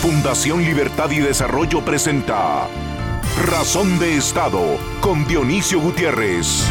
[0.00, 2.66] Fundación Libertad y Desarrollo presenta
[3.44, 6.66] Razón de Estado con Dionisio Gutiérrez.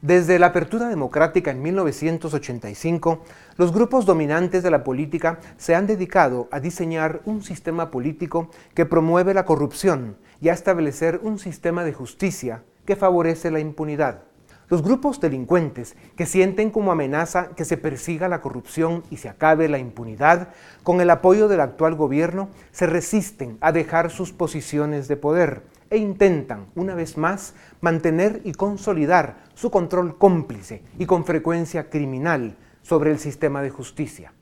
[0.00, 3.24] Desde la apertura democrática en 1985,
[3.56, 8.86] los grupos dominantes de la política se han dedicado a diseñar un sistema político que
[8.86, 14.29] promueve la corrupción y a establecer un sistema de justicia que favorece la impunidad.
[14.70, 19.68] Los grupos delincuentes que sienten como amenaza que se persiga la corrupción y se acabe
[19.68, 20.50] la impunidad,
[20.84, 25.96] con el apoyo del actual gobierno, se resisten a dejar sus posiciones de poder e
[25.96, 33.10] intentan, una vez más, mantener y consolidar su control cómplice y con frecuencia criminal sobre
[33.10, 34.32] el sistema de justicia.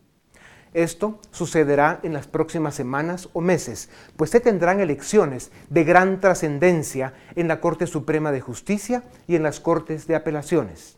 [0.79, 7.15] Esto sucederá en las próximas semanas o meses, pues se tendrán elecciones de gran trascendencia
[7.35, 10.97] en la Corte Suprema de Justicia y en las Cortes de Apelaciones.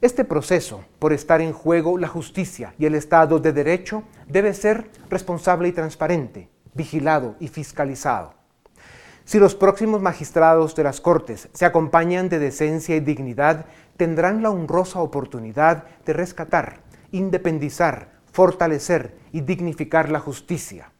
[0.00, 4.90] Este proceso, por estar en juego la justicia y el Estado de Derecho, debe ser
[5.08, 8.34] responsable y transparente, vigilado y fiscalizado.
[9.24, 14.50] Si los próximos magistrados de las Cortes se acompañan de decencia y dignidad, tendrán la
[14.50, 16.80] honrosa oportunidad de rescatar,
[17.12, 20.92] independizar, fortalecer y dignificar la justicia.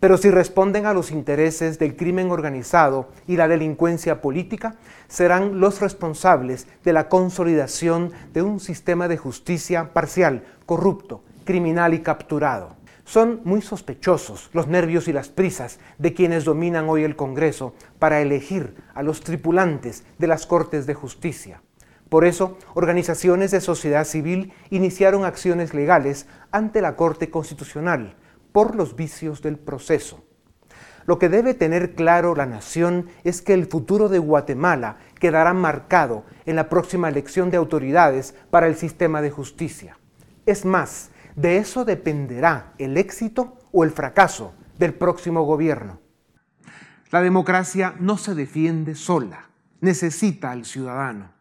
[0.00, 4.74] Pero si responden a los intereses del crimen organizado y la delincuencia política,
[5.06, 12.00] serán los responsables de la consolidación de un sistema de justicia parcial, corrupto, criminal y
[12.00, 12.74] capturado.
[13.04, 18.20] Son muy sospechosos los nervios y las prisas de quienes dominan hoy el Congreso para
[18.20, 21.62] elegir a los tripulantes de las Cortes de Justicia.
[22.10, 28.16] Por eso, organizaciones de sociedad civil iniciaron acciones legales ante la Corte Constitucional
[28.50, 30.24] por los vicios del proceso.
[31.06, 36.24] Lo que debe tener claro la nación es que el futuro de Guatemala quedará marcado
[36.46, 39.96] en la próxima elección de autoridades para el sistema de justicia.
[40.46, 46.00] Es más, de eso dependerá el éxito o el fracaso del próximo gobierno.
[47.12, 49.48] La democracia no se defiende sola,
[49.80, 51.39] necesita al ciudadano.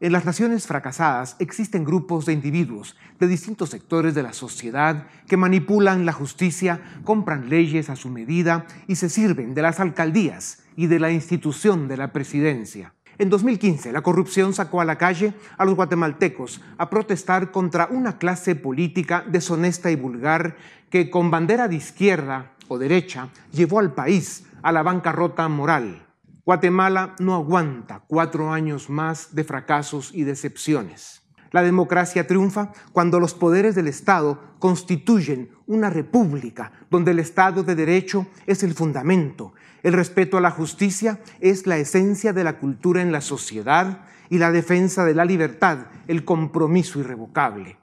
[0.00, 5.36] En las naciones fracasadas existen grupos de individuos de distintos sectores de la sociedad que
[5.36, 10.88] manipulan la justicia, compran leyes a su medida y se sirven de las alcaldías y
[10.88, 12.92] de la institución de la presidencia.
[13.18, 18.18] En 2015, la corrupción sacó a la calle a los guatemaltecos a protestar contra una
[18.18, 20.56] clase política deshonesta y vulgar
[20.90, 26.03] que con bandera de izquierda o derecha llevó al país a la bancarrota moral.
[26.46, 31.22] Guatemala no aguanta cuatro años más de fracasos y decepciones.
[31.52, 37.74] La democracia triunfa cuando los poderes del Estado constituyen una república donde el Estado de
[37.74, 43.00] Derecho es el fundamento, el respeto a la justicia es la esencia de la cultura
[43.00, 47.78] en la sociedad y la defensa de la libertad el compromiso irrevocable.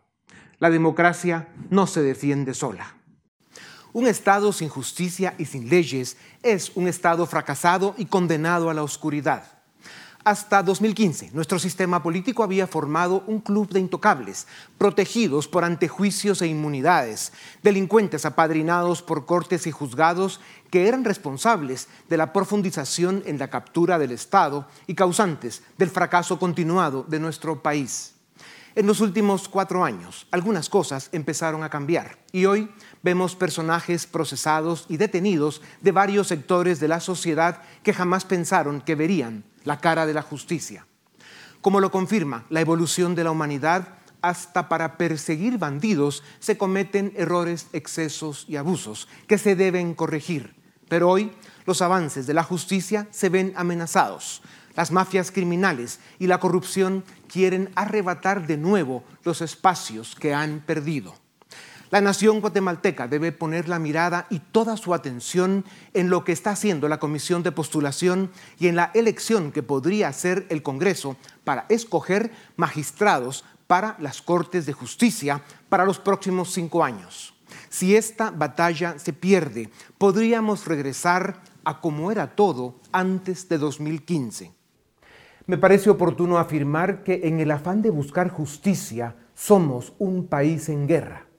[0.60, 3.01] La democracia no se defiende sola.
[3.94, 8.84] Un Estado sin justicia y sin leyes es un Estado fracasado y condenado a la
[8.84, 9.44] oscuridad.
[10.24, 14.48] Hasta 2015, nuestro sistema político había formado un club de intocables,
[14.78, 22.16] protegidos por antejuicios e inmunidades, delincuentes apadrinados por cortes y juzgados que eran responsables de
[22.16, 28.14] la profundización en la captura del Estado y causantes del fracaso continuado de nuestro país.
[28.74, 32.72] En los últimos cuatro años, algunas cosas empezaron a cambiar y hoy
[33.04, 38.96] vemos personajes procesados y detenidos de varios sectores de la sociedad que jamás pensaron que
[38.96, 40.86] verían la cara de la justicia.
[41.62, 43.88] Como lo confirma la evolución de la humanidad,
[44.22, 50.56] hasta para perseguir bandidos se cometen errores, excesos y abusos que se deben corregir.
[50.88, 51.32] Pero hoy
[51.66, 54.42] los avances de la justicia se ven amenazados.
[54.76, 61.21] Las mafias criminales y la corrupción quieren arrebatar de nuevo los espacios que han perdido.
[61.92, 66.52] La nación guatemalteca debe poner la mirada y toda su atención en lo que está
[66.52, 71.66] haciendo la Comisión de Postulación y en la elección que podría hacer el Congreso para
[71.68, 77.34] escoger magistrados para las Cortes de Justicia para los próximos cinco años.
[77.68, 84.62] Si esta batalla se pierde, podríamos regresar a como era todo antes de 2015
[85.48, 90.88] me parece oportuno afirmar que en el afán de buscar justicia somos un país en
[90.88, 91.31] guerra.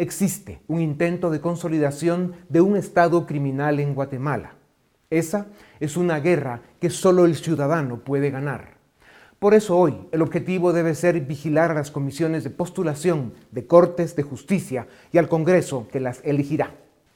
[0.00, 4.54] Existe un intento de consolidación de un Estado criminal en Guatemala.
[5.10, 5.48] Esa
[5.78, 8.78] es una guerra que solo el ciudadano puede ganar.
[9.38, 14.16] Por eso hoy el objetivo debe ser vigilar a las comisiones de postulación de Cortes
[14.16, 16.70] de Justicia y al Congreso que las elegirá.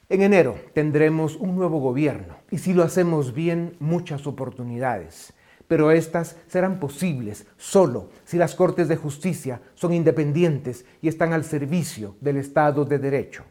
[0.07, 5.33] En enero tendremos un nuevo gobierno y si lo hacemos bien, muchas oportunidades
[5.67, 11.43] pero estas serán posibles solo si las Cortes de Justicia son independientes y están al
[11.43, 13.43] servicio del Estado de Derecho.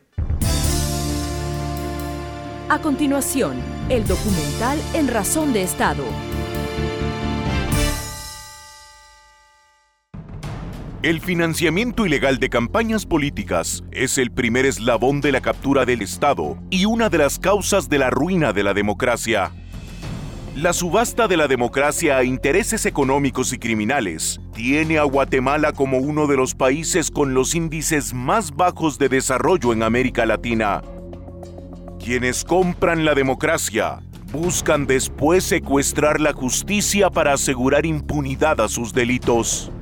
[2.69, 3.57] A continuación,
[3.89, 6.05] el documental En Razón de Estado.
[11.03, 16.57] El financiamiento ilegal de campañas políticas es el primer eslabón de la captura del Estado
[16.71, 19.53] y una de las causas de la ruina de la democracia.
[20.57, 26.29] La subasta de la democracia a intereses económicos y criminales tiene a Guatemala como uno
[26.29, 30.81] de los países con los índices más bajos de desarrollo en América Latina.
[31.99, 33.99] Quienes compran la democracia
[34.31, 39.73] buscan después secuestrar la justicia para asegurar impunidad a sus delitos.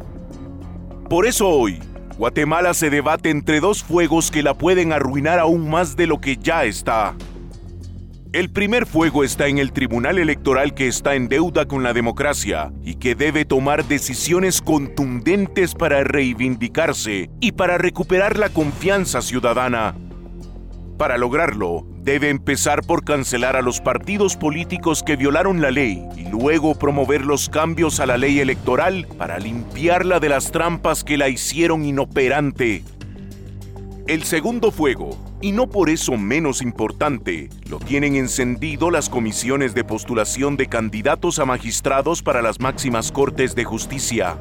[1.10, 1.80] Por eso hoy,
[2.16, 6.38] Guatemala se debate entre dos fuegos que la pueden arruinar aún más de lo que
[6.38, 7.14] ya está.
[8.32, 12.72] El primer fuego está en el Tribunal Electoral que está en deuda con la democracia
[12.82, 19.94] y que debe tomar decisiones contundentes para reivindicarse y para recuperar la confianza ciudadana.
[20.96, 26.26] Para lograrlo, debe empezar por cancelar a los partidos políticos que violaron la ley y
[26.30, 31.28] luego promover los cambios a la ley electoral para limpiarla de las trampas que la
[31.28, 32.82] hicieron inoperante.
[34.06, 39.82] El segundo fuego, y no por eso menos importante, lo tienen encendido las comisiones de
[39.82, 44.38] postulación de candidatos a magistrados para las máximas cortes de justicia.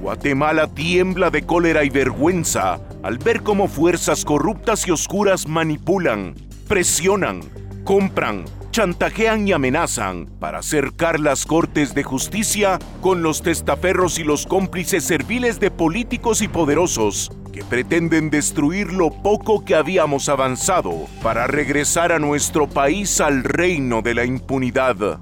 [0.00, 6.34] Guatemala tiembla de cólera y vergüenza al ver cómo fuerzas corruptas y oscuras manipulan,
[6.66, 7.40] presionan,
[7.84, 14.46] compran, chantajean y amenazan para acercar las cortes de justicia con los testaferros y los
[14.46, 21.46] cómplices serviles de políticos y poderosos que pretenden destruir lo poco que habíamos avanzado para
[21.46, 25.20] regresar a nuestro país al reino de la impunidad.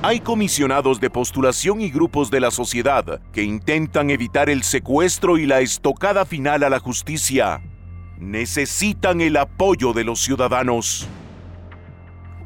[0.00, 5.46] Hay comisionados de postulación y grupos de la sociedad que intentan evitar el secuestro y
[5.46, 7.60] la estocada final a la justicia.
[8.16, 11.08] Necesitan el apoyo de los ciudadanos.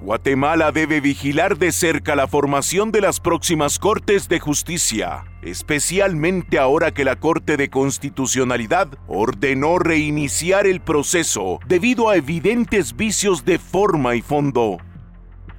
[0.02, 6.92] Guatemala debe vigilar de cerca la formación de las próximas Cortes de Justicia, especialmente ahora
[6.92, 14.16] que la Corte de Constitucionalidad ordenó reiniciar el proceso debido a evidentes vicios de forma
[14.16, 14.78] y fondo.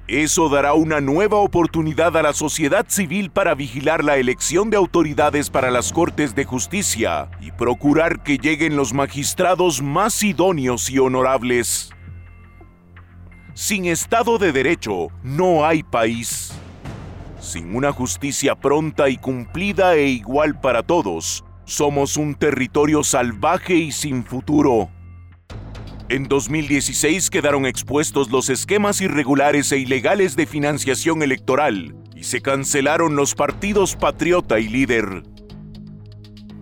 [0.08, 5.48] Eso dará una nueva oportunidad a la sociedad civil para vigilar la elección de autoridades
[5.48, 11.94] para las Cortes de Justicia y procurar que lleguen los magistrados más idóneos y honorables.
[13.56, 16.52] Sin Estado de Derecho no hay país.
[17.38, 23.92] Sin una justicia pronta y cumplida e igual para todos, somos un territorio salvaje y
[23.92, 24.90] sin futuro.
[26.08, 33.14] En 2016 quedaron expuestos los esquemas irregulares e ilegales de financiación electoral y se cancelaron
[33.14, 35.22] los partidos Patriota y Líder.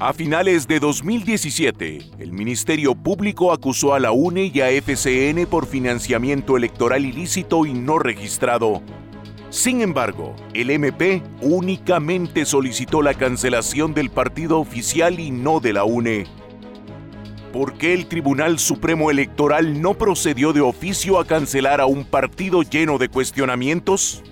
[0.04, 5.64] A finales de 2017, el Ministerio Público acusó a la UNE y a FCN por
[5.64, 8.82] financiamiento electoral ilícito y no registrado.
[9.50, 15.84] Sin embargo, el MP únicamente solicitó la cancelación del partido oficial y no de la
[15.84, 16.26] UNE.
[17.52, 22.62] ¿Por qué el Tribunal Supremo Electoral no procedió de oficio a cancelar a un partido
[22.62, 24.25] lleno de cuestionamientos?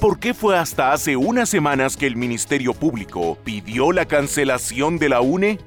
[0.00, 5.08] ¿Por qué fue hasta hace unas semanas que el Ministerio Público pidió la cancelación de
[5.08, 5.58] la UNE?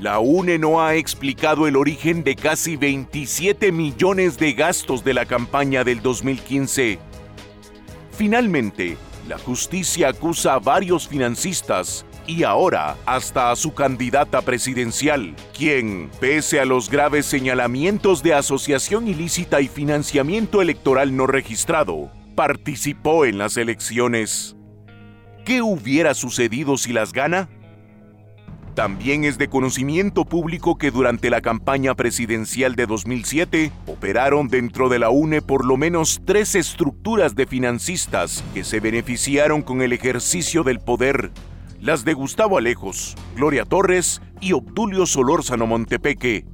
[0.00, 5.26] La UNE no ha explicado el origen de casi 27 millones de gastos de la
[5.26, 6.98] campaña del 2015.
[8.12, 8.96] Finalmente,
[9.28, 16.60] la justicia acusa a varios financistas y ahora hasta a su candidata presidencial, quien, pese
[16.60, 23.56] a los graves señalamientos de asociación ilícita y financiamiento electoral no registrado, participó en las
[23.56, 24.56] elecciones.
[25.44, 27.48] ¿Qué hubiera sucedido si las gana?
[28.74, 34.98] También es de conocimiento público que durante la campaña presidencial de 2007 operaron dentro de
[34.98, 40.62] la UNE por lo menos tres estructuras de financistas que se beneficiaron con el ejercicio
[40.62, 41.32] del poder
[41.82, 46.46] las de Gustavo Alejos, Gloria Torres y Obdulio Solórzano Montepeque.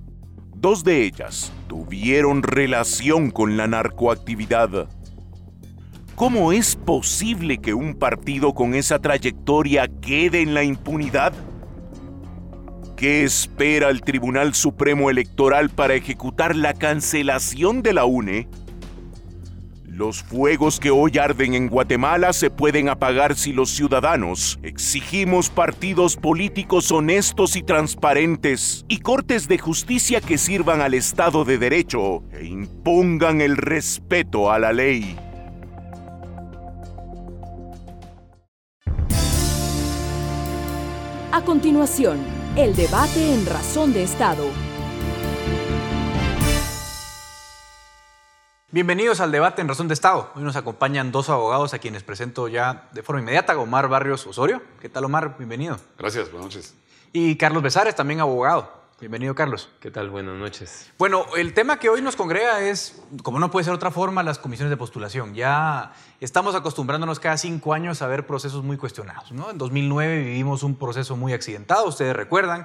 [0.54, 4.88] Dos de ellas tuvieron relación con la narcoactividad.
[6.18, 11.32] ¿Cómo es posible que un partido con esa trayectoria quede en la impunidad?
[12.96, 18.48] ¿Qué espera el Tribunal Supremo Electoral para ejecutar la cancelación de la UNE?
[19.86, 26.16] Los fuegos que hoy arden en Guatemala se pueden apagar si los ciudadanos exigimos partidos
[26.16, 32.44] políticos honestos y transparentes y cortes de justicia que sirvan al Estado de Derecho e
[32.46, 35.16] impongan el respeto a la ley.
[41.30, 42.24] A continuación,
[42.56, 44.50] el debate en Razón de Estado
[48.70, 50.30] Bienvenidos al debate en Razón de Estado.
[50.34, 53.58] Hoy nos acompañan dos abogados a quienes presento ya de forma inmediata.
[53.58, 54.62] Omar Barrios Osorio.
[54.80, 55.36] ¿Qué tal, Omar?
[55.38, 55.78] Bienvenido.
[55.98, 56.74] Gracias, buenas noches.
[57.12, 58.77] Y Carlos Besares, también abogado.
[59.00, 59.68] Bienvenido, Carlos.
[59.78, 60.10] ¿Qué tal?
[60.10, 60.90] Buenas noches.
[60.98, 64.40] Bueno, el tema que hoy nos congrega es, como no puede ser otra forma, las
[64.40, 65.34] comisiones de postulación.
[65.34, 69.30] Ya estamos acostumbrándonos cada cinco años a ver procesos muy cuestionados.
[69.30, 69.50] ¿no?
[69.50, 72.64] En 2009 vivimos un proceso muy accidentado, ustedes recuerdan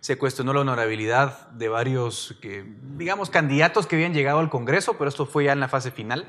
[0.00, 2.64] se cuestionó la honorabilidad de varios, que,
[2.96, 6.26] digamos, candidatos que habían llegado al Congreso, pero esto fue ya en la fase final.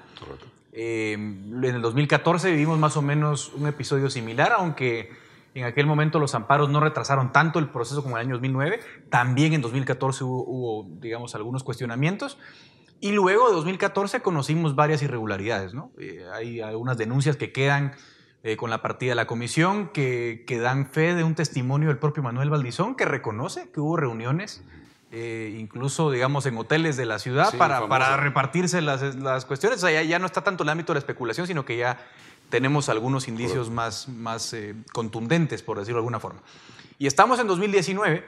[0.74, 5.12] Eh, en el 2014 vivimos más o menos un episodio similar, aunque
[5.54, 8.80] en aquel momento los amparos no retrasaron tanto el proceso como en el año 2009.
[9.10, 12.38] También en 2014 hubo, digamos, algunos cuestionamientos.
[13.02, 15.92] Y luego de 2014 conocimos varias irregularidades, ¿no?
[15.98, 17.94] Eh, hay algunas denuncias que quedan
[18.44, 21.98] eh, con la partida de la comisión, que, que, dan fe de un testimonio del
[21.98, 24.64] propio Manuel Valdizón, que reconoce que hubo reuniones,
[25.12, 29.84] eh, incluso, digamos, en hoteles de la ciudad, para, para, repartirse las, las cuestiones.
[29.84, 31.98] O sea, ya, ya, no está tanto el ámbito de la especulación, sino que ya
[32.52, 36.42] tenemos algunos indicios más, más eh, contundentes, por decirlo de alguna forma.
[37.00, 38.24] Y estamos en 2019,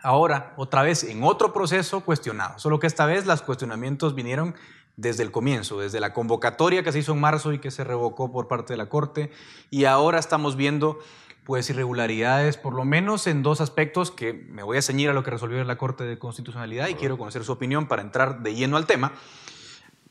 [0.00, 4.54] ahora, otra vez, en otro proceso cuestionado, solo que esta vez los cuestionamientos vinieron
[4.96, 8.30] desde el comienzo, desde la convocatoria que se hizo en marzo y que se revocó
[8.30, 9.32] por parte de la Corte,
[9.70, 11.00] y ahora estamos viendo
[11.44, 15.22] pues irregularidades, por lo menos en dos aspectos que me voy a ceñir a lo
[15.22, 18.76] que resolvió la Corte de Constitucionalidad y quiero conocer su opinión para entrar de lleno
[18.76, 19.12] al tema.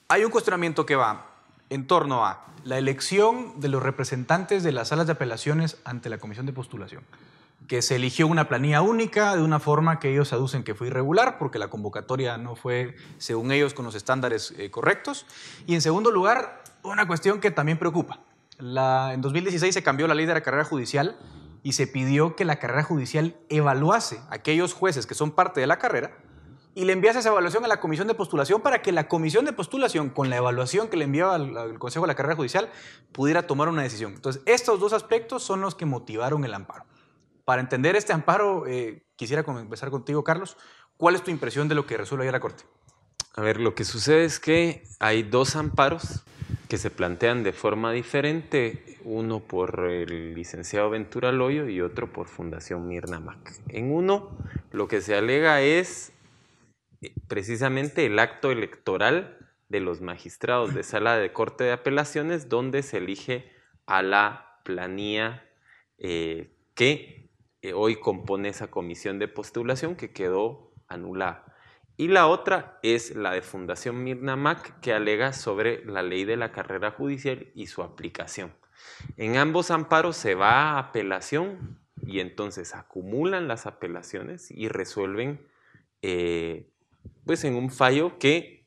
[0.07, 1.27] Hay un cuestionamiento que va
[1.69, 6.17] en torno a la elección de los representantes de las salas de apelaciones ante la
[6.17, 7.03] Comisión de Postulación
[7.67, 11.37] que se eligió una planilla única de una forma que ellos aducen que fue irregular
[11.37, 15.25] porque la convocatoria no fue, según ellos, con los estándares eh, correctos.
[15.65, 18.19] Y en segundo lugar, una cuestión que también preocupa.
[18.59, 21.17] La, en 2016 se cambió la ley de la carrera judicial
[21.63, 25.67] y se pidió que la carrera judicial evaluase a aquellos jueces que son parte de
[25.67, 26.11] la carrera
[26.75, 29.53] y le enviase esa evaluación a la comisión de postulación para que la comisión de
[29.53, 32.69] postulación, con la evaluación que le enviaba al, Consejo de la Carrera Judicial,
[33.13, 34.13] pudiera tomar una decisión.
[34.13, 36.85] Entonces, estos dos aspectos son los que motivaron el amparo.
[37.45, 40.57] Para entender este amparo, eh, quisiera empezar contigo, Carlos.
[40.97, 42.65] ¿Cuál es tu impresión de lo que resuelve ayer la Corte?
[43.35, 46.23] A ver, lo que sucede es que hay dos amparos
[46.67, 52.27] que se plantean de forma diferente, uno por el licenciado Ventura Loyo y otro por
[52.27, 53.53] Fundación Mirna Mac.
[53.69, 54.37] En uno,
[54.71, 56.11] lo que se alega es
[57.27, 59.37] precisamente el acto electoral
[59.69, 63.51] de los magistrados de sala de corte de apelaciones, donde se elige
[63.85, 65.45] a la planilla
[65.97, 67.29] eh, que
[67.73, 71.45] hoy compone esa comisión de postulación que quedó anulada.
[71.97, 76.35] Y la otra es la de Fundación Mirna Mac, que alega sobre la ley de
[76.35, 78.53] la carrera judicial y su aplicación.
[79.15, 85.47] En ambos amparos se va a apelación y entonces acumulan las apelaciones y resuelven
[86.01, 86.69] eh,
[87.25, 88.65] pues en un fallo que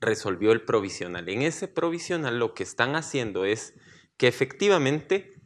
[0.00, 1.28] resolvió el provisional.
[1.28, 3.74] En ese provisional lo que están haciendo es
[4.16, 5.40] que efectivamente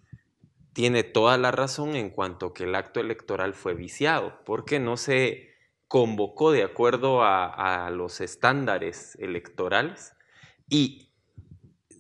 [0.73, 5.55] tiene toda la razón en cuanto que el acto electoral fue viciado, porque no se
[5.87, 10.15] convocó de acuerdo a, los estándares electorales
[10.69, 11.14] y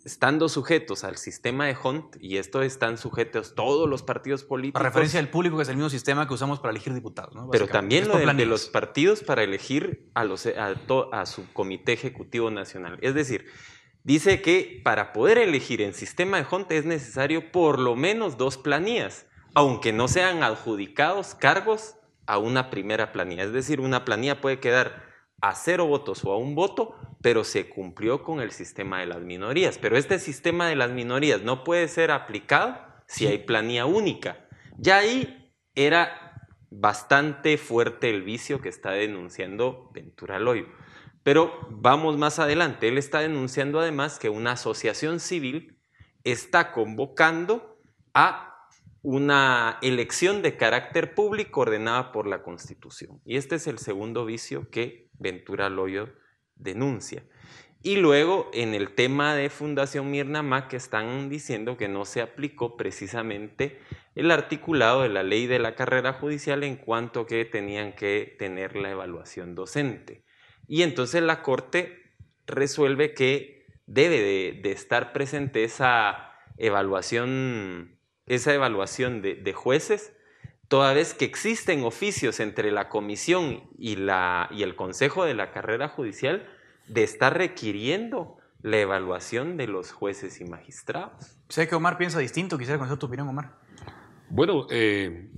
[0.04, 4.80] estando sujetos al sistema de Hunt, y esto están sujetos todos los partidos políticos.
[4.80, 7.48] A referencia del público, que es el mismo sistema que usamos para elegir diputados, ¿no?
[7.50, 12.98] Pero también lo de, los partidos para elegir a, los, a su comité ejecutivo nacional.
[13.00, 13.46] Es decir,
[14.02, 18.58] dice que para poder elegir en sistema de Honte es necesario por lo menos dos
[18.58, 21.96] planillas, aunque no sean adjudicados cargos
[22.26, 23.44] a una primera planilla.
[23.44, 25.13] Es decir, una planilla puede quedar
[25.44, 29.20] a cero votos o a un voto, pero se cumplió con el sistema de las
[29.20, 29.76] minorías.
[29.76, 34.48] Pero este sistema de las minorías no puede ser aplicado si hay planilla única.
[34.78, 40.66] Ya ahí era bastante fuerte el vicio que está denunciando Ventura Loyo.
[41.22, 42.88] Pero vamos más adelante.
[42.88, 45.78] Él está denunciando además que una asociación civil
[46.24, 47.78] está convocando
[48.14, 48.66] a
[49.02, 53.20] una elección de carácter público ordenada por la Constitución.
[53.26, 56.08] Y este es el segundo vicio que Ventura Loyo
[56.56, 57.24] denuncia.
[57.82, 62.78] Y luego en el tema de Fundación Mirna Mac están diciendo que no se aplicó
[62.78, 63.78] precisamente
[64.14, 68.74] el articulado de la ley de la carrera judicial en cuanto que tenían que tener
[68.76, 70.24] la evaluación docente.
[70.66, 72.14] Y entonces la Corte
[72.46, 80.16] resuelve que debe de, estar presente esa evaluación, esa evaluación de, jueces,
[80.68, 85.50] toda vez que existen oficios entre la comisión y, la, y el Consejo de la
[85.50, 86.46] Carrera Judicial
[86.88, 91.36] de estar requiriendo la evaluación de los jueces y magistrados.
[91.48, 93.58] Sé que Omar piensa distinto, quisiera conocer tu opinión, Omar.
[94.30, 95.30] Bueno, eh,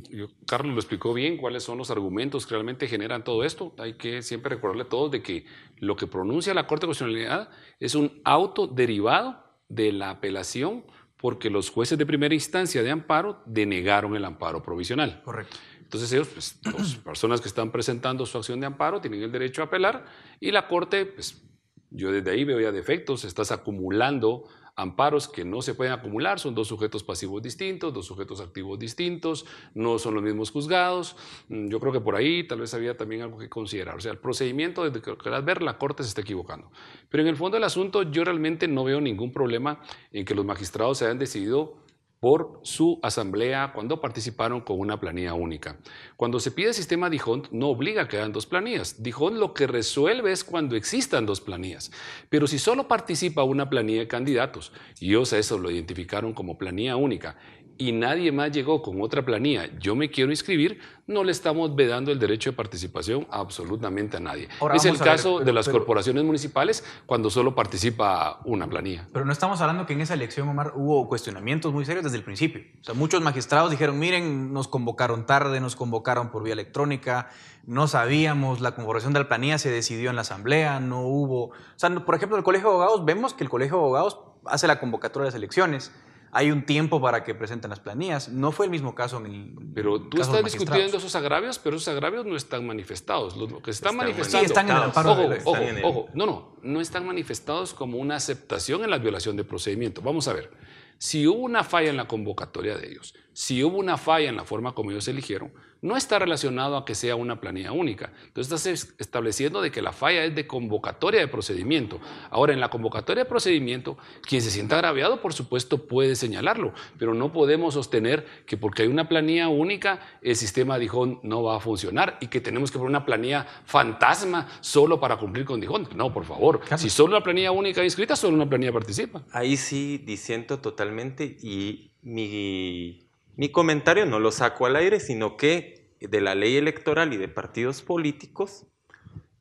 [0.46, 3.74] Carlos lo explicó bien cuáles son los argumentos que realmente generan todo esto.
[3.78, 5.44] Hay que siempre recordarle a todos de que
[5.78, 10.84] lo que pronuncia la Corte de Constitucionalidad es un auto derivado de la apelación
[11.16, 15.22] porque los jueces de primera instancia de amparo denegaron el amparo provisional.
[15.24, 15.56] Correcto.
[15.80, 19.62] Entonces ellos, pues, las personas que están presentando su acción de amparo tienen el derecho
[19.62, 20.04] a apelar
[20.40, 21.42] y la Corte, pues
[21.90, 26.54] yo desde ahí veo ya defectos, estás acumulando amparos que no se pueden acumular, son
[26.54, 31.16] dos sujetos pasivos distintos, dos sujetos activos distintos, no son los mismos juzgados.
[31.48, 33.96] Mm, yo creo que por ahí tal vez había también algo que considerar.
[33.96, 36.70] O sea, el procedimiento, desde que quieras ver, la Corte se está equivocando.
[37.08, 39.80] Pero en el fondo del asunto, yo realmente no veo ningún problema
[40.12, 41.85] en que los magistrados se hayan decidido
[42.20, 45.78] por su asamblea cuando participaron con una planilla única.
[46.16, 49.02] Cuando se pide sistema Dijon, no obliga a que hagan dos planillas.
[49.02, 51.90] Dijon lo que resuelve es cuando existan dos planillas.
[52.28, 56.56] Pero si solo participa una planilla de candidatos, y ellos a eso lo identificaron como
[56.56, 57.36] planilla única,
[57.78, 62.10] y nadie más llegó con otra planilla, yo me quiero inscribir, no le estamos vedando
[62.10, 64.48] el derecho de participación absolutamente a nadie.
[64.74, 69.06] es el caso de las corporaciones municipales cuando solo participa una planilla.
[69.12, 72.24] Pero no estamos hablando que en esa elección, Omar, hubo cuestionamientos muy serios desde el
[72.24, 72.62] principio.
[72.80, 77.30] O sea, muchos magistrados dijeron, miren, nos convocaron tarde, nos convocaron por vía electrónica,
[77.66, 81.46] no sabíamos, la conformación de la planilla se decidió en la asamblea, no hubo...
[81.46, 84.66] O sea, por ejemplo, el Colegio de Abogados, vemos que el Colegio de Abogados hace
[84.66, 85.92] la convocatoria de las elecciones
[86.36, 88.28] hay un tiempo para que presenten las planillas.
[88.28, 89.54] No fue el mismo caso en el.
[89.74, 93.38] Pero tú estás discutiendo esos agravios, pero esos agravios no están manifestados.
[93.38, 94.40] Lo que están, manifestando.
[94.40, 95.12] Sí, están en el amparo.
[95.12, 96.08] Ojo, ojo, ojo.
[96.12, 96.56] No, no.
[96.62, 100.02] No están manifestados como una aceptación en la violación de procedimiento.
[100.02, 100.50] Vamos a ver.
[100.98, 104.44] Si hubo una falla en la convocatoria de ellos, si hubo una falla en la
[104.44, 105.54] forma como ellos eligieron,
[105.86, 108.12] no está relacionado a que sea una planilla única.
[108.26, 112.00] Entonces estás estableciendo de que la falla es de convocatoria de procedimiento.
[112.30, 117.14] Ahora, en la convocatoria de procedimiento, quien se sienta agraviado, por supuesto, puede señalarlo, pero
[117.14, 121.60] no podemos sostener que porque hay una planilla única, el sistema Dijon no va a
[121.60, 125.88] funcionar y que tenemos que poner una planilla fantasma solo para cumplir con Dijon.
[125.94, 129.22] No, por favor, si solo una planilla única inscrita, solo una planilla participa.
[129.30, 135.75] Ahí sí disiento totalmente y mi mi comentario no lo saco al aire, sino que
[136.00, 138.66] de la ley electoral y de partidos políticos,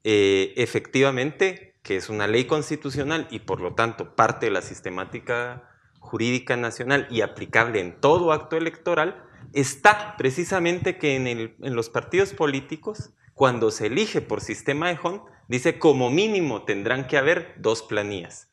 [0.04, 5.70] eh, efectivamente, que es una ley constitucional y por lo tanto parte de la sistemática
[6.00, 13.12] jurídica nacional y aplicable en todo acto electoral, está precisamente que en, los partidos políticos,
[13.34, 18.52] cuando se elige por sistema de HON, dice como mínimo tendrán que haber dos planillas.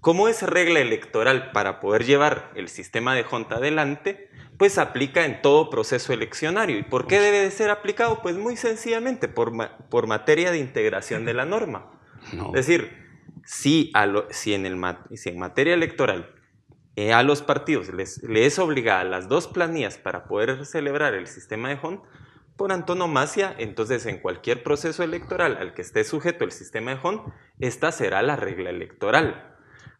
[0.00, 5.40] Como es regla electoral para poder llevar el sistema de Junta adelante, pues aplica en
[5.40, 6.78] todo proceso eleccionario.
[6.78, 8.20] ¿Y por qué debe de ser aplicado?
[8.22, 9.52] Pues muy sencillamente, por,
[9.88, 11.92] por materia de integración de la norma.
[12.48, 12.90] Es decir,
[13.44, 13.92] si,
[14.30, 14.78] si, en el,
[15.14, 16.34] si, en materia electoral
[16.96, 21.68] eh, a los partidos les, es obligada las dos planillas para poder celebrar el sistema
[21.68, 22.02] de HON,
[22.56, 27.32] por antonomasia, entonces en cualquier proceso electoral al que esté sujeto el sistema de HON,
[27.60, 29.48] esta será la regla electoral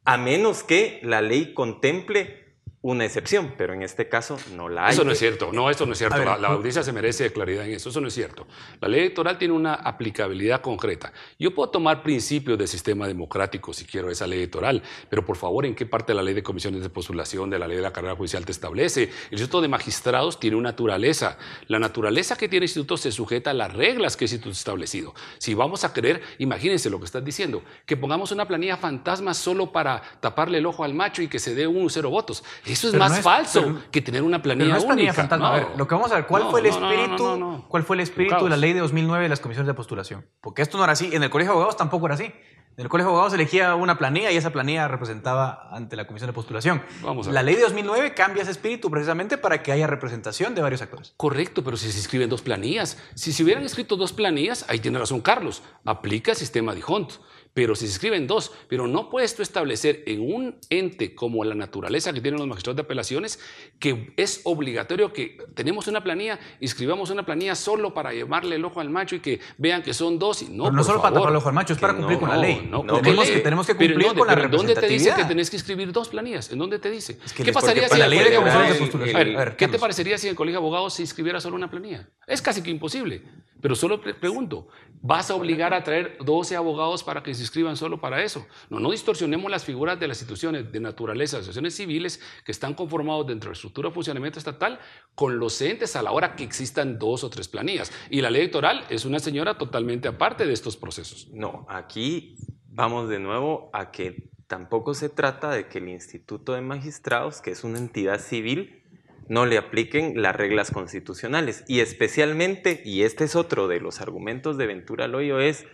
[0.09, 2.48] a menos que la ley contemple
[2.81, 4.93] una excepción, pero en este caso no la hay.
[4.93, 6.23] Eso no es cierto, no, eso no es cierto.
[6.25, 8.47] la, audiencia se merece claridad en eso, eso no es cierto.
[8.81, 11.13] La ley electoral tiene una aplicabilidad concreta.
[11.39, 15.67] Yo puedo tomar principios del sistema democrático si quiero esa ley electoral, pero por favor,
[15.67, 17.93] ¿en qué parte de la ley de comisiones de postulación, de la ley de la
[17.93, 19.03] carrera judicial te establece?
[19.03, 21.37] El Instituto de Magistrados tiene una naturaleza.
[21.67, 24.53] La naturaleza que tiene el Instituto se sujeta a las reglas que el Instituto ha
[24.53, 25.15] establecido.
[25.39, 29.73] Si vamos a querer, imagínense lo que estás diciendo, que pongamos una planilla fantasma solo
[29.73, 32.45] para taparle el ojo al macho y que se dé un o cero votos.
[32.69, 35.13] Eso es más falso que tener una planilla no es única.
[35.13, 35.49] Fantasma.
[35.49, 38.45] a ver, lo que vamos a ver, ¿cuál fue el espíritu, ¿cuál fue el espíritu
[38.45, 40.27] de la ley de 2009 de las comisiones de postulación?
[40.41, 41.11] Porque esto no era así.
[41.13, 42.33] En el Colegio de Abogados tampoco era así.
[42.79, 46.29] En el Colegio de Abogados elegía una planilla y esa planilla representaba ante la comisión
[46.29, 46.81] de postulación.
[47.03, 47.35] Vamos a ver.
[47.35, 51.13] La ley de 2009 cambia ese espíritu precisamente para que haya representación de varios actores.
[51.17, 54.97] Correcto, pero si se inscriben dos planillas, si se hubieran escrito dos planillas, ahí tiene
[54.97, 57.15] razón Carlos, aplica el sistema de Hunt
[57.55, 61.55] pero si se escriben dos, pero no puedes tú establecer en un ente como la
[61.55, 63.41] naturaleza que tienen los magistrados de apelaciones
[63.79, 68.81] que es obligatorio que tenemos una planilla, inscribamos una planilla solo para llevarle el ojo
[68.81, 71.31] al macho y que vean que son dos y no, pero no solo para tapar
[71.31, 72.69] el ojo al macho, es para cumplir con la ley.
[72.71, 75.57] No, tenemos, que, tenemos que cumplir con la pero ¿Dónde te dice que tenés que
[75.57, 76.51] escribir dos planillas?
[76.51, 77.19] ¿En dónde te dice?
[77.35, 80.95] ¿Qué pasaría si la ley de ¿Qué te parecería si en el colegio de abogados
[80.95, 82.09] se inscribiera solo una planilla?
[82.27, 83.23] Es casi que imposible.
[83.61, 84.69] Pero solo pregunto,
[85.03, 88.47] ¿vas a obligar a traer 12 abogados para que se inscriban solo para eso?
[88.69, 93.27] No, no distorsionemos las figuras de las instituciones de naturaleza, asociaciones civiles que están conformados
[93.27, 94.79] dentro de la estructura de funcionamiento estatal
[95.15, 97.91] con los entes a la hora que existan dos o tres planillas.
[98.11, 101.29] Y la ley electoral es una señora totalmente aparte de estos procesos.
[101.33, 106.61] No, aquí vamos de nuevo a que tampoco se trata de que el Instituto de
[106.61, 108.83] Magistrados, que es una entidad civil,
[109.29, 111.65] no le apliquen las reglas constitucionales.
[111.69, 115.67] Y especialmente, y este es otro de los argumentos de Ventura Loyo, es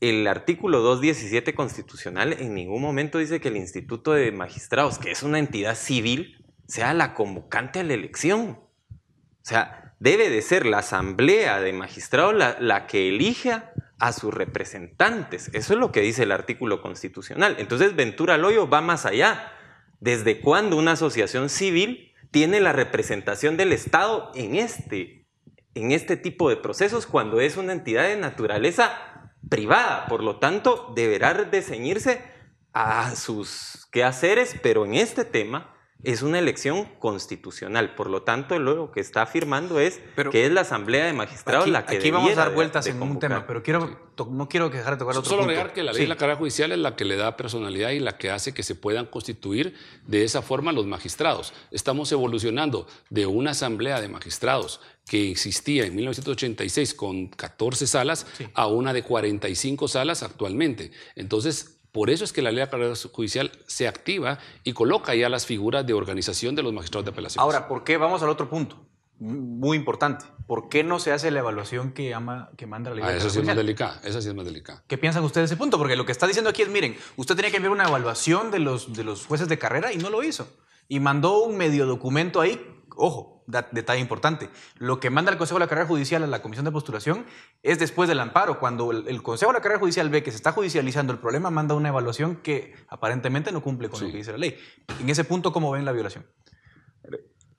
[0.00, 5.22] el artículo 217 constitucional en ningún momento dice que el Instituto de Magistrados, que es
[5.22, 8.60] una entidad civil, sea la convocante a la elección.
[8.90, 15.50] O sea, debe de ser la Asamblea de Magistrados la, que elija a sus representantes.
[15.52, 17.56] Eso es lo que dice el artículo constitucional.
[17.58, 19.52] Entonces, Ventura Loyo va más allá.
[20.00, 25.26] ¿Desde cuándo una asociación civil tiene la representación del Estado en este,
[25.74, 29.09] en este tipo de procesos cuando es una entidad de naturaleza
[29.48, 30.06] privada?
[30.06, 32.22] Por lo tanto, deberá de ceñirse
[32.72, 37.94] a sus quehaceres, pero en este tema es una elección constitucional.
[37.94, 40.00] Por lo tanto, lo que está afirmando es
[40.30, 42.92] que es la Asamblea de Magistrados aquí, la que Aquí vamos a dar vueltas de
[42.92, 45.50] en un tema, pero quiero, to- no quiero dejar de tocar otro Solo punto.
[45.50, 46.02] agregar que la ley Sí.
[46.04, 48.62] de la carrera judicial es la que le da personalidad y la que hace que
[48.62, 49.74] se puedan constituir
[50.06, 51.52] de esa forma los magistrados.
[51.70, 58.68] Estamos evolucionando de una asamblea de magistrados que existía en 1986 con 14 salas a
[58.68, 60.92] una de 45 salas actualmente.
[61.16, 65.28] Entonces, por eso es que la ley de carrera judicial se activa y coloca ya
[65.28, 67.42] las figuras de organización de los magistrados de apelación.
[67.42, 67.96] Ahora, ¿por qué?
[67.96, 68.86] Vamos al otro punto,
[69.18, 70.24] muy importante.
[70.46, 73.16] ¿Por qué no se hace la evaluación que, ama- que manda la ley de Ah,
[73.16, 74.84] esa carrera sí es más delicada, esa sí es más delicada.
[74.86, 75.76] ¿Qué piensan ustedes de ese punto?
[75.76, 78.60] Porque lo que está diciendo aquí es, miren, usted tenía que enviar una evaluación de
[78.60, 80.46] los, de los jueces de carrera y no lo hizo.
[80.86, 82.60] Y mandó un medio documento ahí,
[82.96, 86.64] ojo, detalle importante, lo que manda el Consejo de la Carrera Judicial a la Comisión
[86.64, 87.24] de Postulación
[87.62, 88.58] es después del amparo.
[88.58, 91.74] Cuando el, Consejo de la Carrera Judicial ve que se está judicializando el problema, manda
[91.74, 94.56] una evaluación que aparentemente no cumple con lo que dice la ley.
[95.00, 96.26] En ese punto, ¿cómo ven la violación?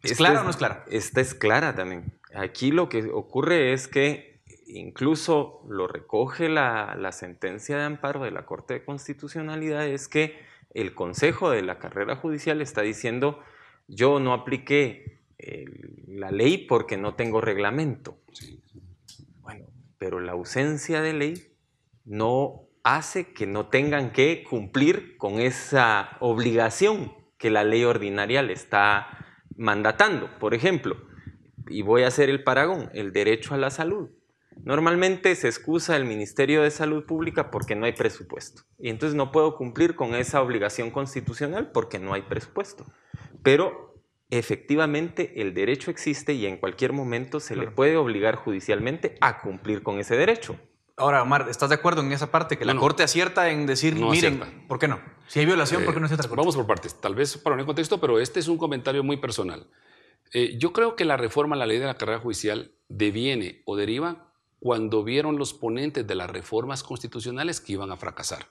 [0.02, 0.86] ¿Es Esta clara o no es clara?
[0.90, 2.20] Esta es clara también.
[2.34, 8.32] Aquí lo que ocurre es que incluso lo recoge la, la sentencia de amparo de
[8.32, 10.40] la Corte de Constitucionalidad, es que
[10.74, 13.40] el Consejo de la Carrera Judicial está diciendo,
[13.88, 18.18] yo no apliqué el- la ley porque no tengo reglamento.
[19.42, 19.66] Bueno,
[19.98, 21.34] pero la ausencia de ley
[22.06, 28.54] no hace que no tengan que cumplir con esa obligación que la ley ordinaria le
[28.54, 29.08] está
[29.56, 30.30] mandatando.
[30.40, 30.96] Por ejemplo,
[31.68, 34.10] y voy a hacer el paragón, el derecho a la salud.
[34.64, 38.64] Normalmente se excusa el Ministerio de Salud Pública porque no hay presupuesto.
[38.78, 42.86] Y entonces no puedo cumplir con esa obligación constitucional porque no hay presupuesto.
[43.44, 43.91] Pero
[44.32, 49.84] efectivamente el derecho existe y en cualquier momento se le puede obligar judicialmente a cumplir
[49.84, 50.58] con ese derecho.
[50.98, 52.58] Ahora, Omar, ¿estás de acuerdo en esa parte?
[52.58, 52.80] Que la No.
[52.80, 54.68] Corte acierta en decir, No miren, acierta.
[54.68, 55.00] ¿por qué no?
[55.28, 56.42] Si hay violación, ¿por qué no acierta la Corte?
[56.42, 59.68] Vamos por partes, tal vez para un contexto, pero este es un comentario muy personal.
[60.34, 63.76] Eh, yo creo que la reforma a la ley de la carrera judicial deviene o
[63.76, 68.48] deriva cuando vieron los ponentes de las reformas constitucionales que iban a fracasar.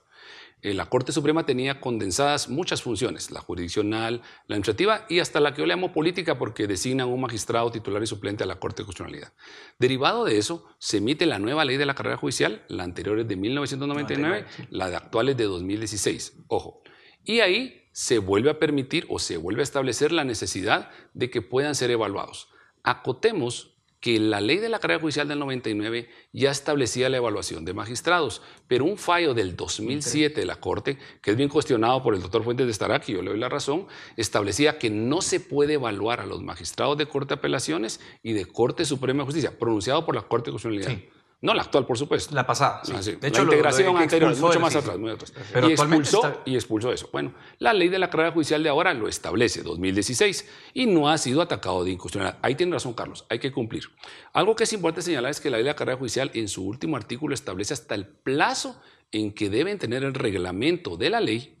[0.61, 5.53] Eh, la Corte Suprema tenía condensadas muchas funciones, la jurisdiccional, la administrativa y hasta la
[5.53, 8.83] que yo le llamo política porque designan un magistrado titular y suplente a la Corte
[8.83, 9.33] de Constitucionalidad.
[9.79, 13.27] Derivado de eso, se emite la nueva ley de la carrera judicial, la anterior es
[13.27, 16.43] de 1999, la de actual es de 2016.
[16.47, 16.83] Ojo.
[17.23, 21.41] Y ahí se vuelve a permitir o se vuelve a establecer la necesidad de que
[21.41, 22.49] puedan ser evaluados.
[22.83, 23.70] Acotemos
[24.01, 28.41] que la ley de la carrera judicial del 99 ya establecía la evaluación de magistrados,
[28.67, 32.43] pero un fallo del 2007 de la Corte, que es bien cuestionado por el doctor
[32.43, 33.85] Fuentes de Starac, y yo le doy la razón,
[34.17, 38.45] establecía que no se puede evaluar a los magistrados de Corte de Apelaciones y de
[38.45, 40.99] Corte Suprema de Justicia, pronunciado por la Corte de Constitucionalidad.
[40.99, 41.20] Sí.
[41.41, 42.35] No la actual, por supuesto.
[42.35, 43.15] La pasada, sí.
[43.19, 45.33] De hecho, la integración anterior, mucho más atrás, muy atrás.
[45.51, 47.09] Pero y, expulsó, está- y expulsó eso.
[47.11, 51.17] Bueno, la ley de la carrera judicial de ahora lo establece, 2016, y no ha
[51.17, 52.39] sido atacado de inconstitucionalidad.
[52.43, 53.85] Ahí tiene razón, Carlos, hay que cumplir.
[54.33, 56.63] Algo que es importante señalar es que la ley de la carrera judicial en su
[56.63, 58.79] último artículo establece hasta el plazo
[59.11, 61.57] en que deben tener el reglamento de la ley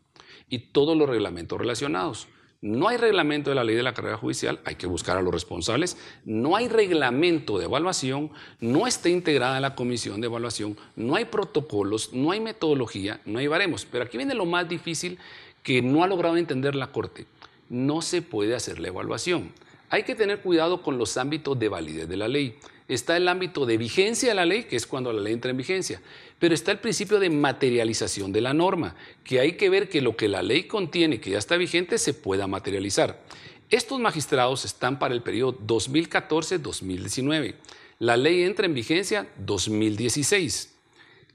[0.47, 2.27] y todos los reglamentos relacionados.
[2.63, 5.33] No hay reglamento de la ley de la carrera judicial, hay que buscar a los
[5.33, 5.97] responsables.
[6.25, 12.13] No hay reglamento de evaluación, no está integrada la comisión de evaluación, no hay protocolos,
[12.13, 13.87] no hay metodología, no hay baremos.
[13.91, 15.17] Pero aquí viene lo más difícil
[15.63, 17.25] que no ha logrado entender la Corte.
[17.67, 19.51] No se puede hacer la evaluación.
[19.89, 22.59] Hay que tener cuidado con los ámbitos de validez de la ley.
[22.91, 25.55] Está el ámbito de vigencia de la ley, que es cuando la ley entra en
[25.55, 26.01] vigencia,
[26.39, 30.17] pero está el principio de materialización de la norma, que hay que ver que lo
[30.17, 33.23] que la ley contiene, que ya está vigente, se pueda materializar.
[33.69, 37.55] Estos magistrados están para el periodo 2014-2019.
[37.99, 40.75] La ley entra en vigencia 2016.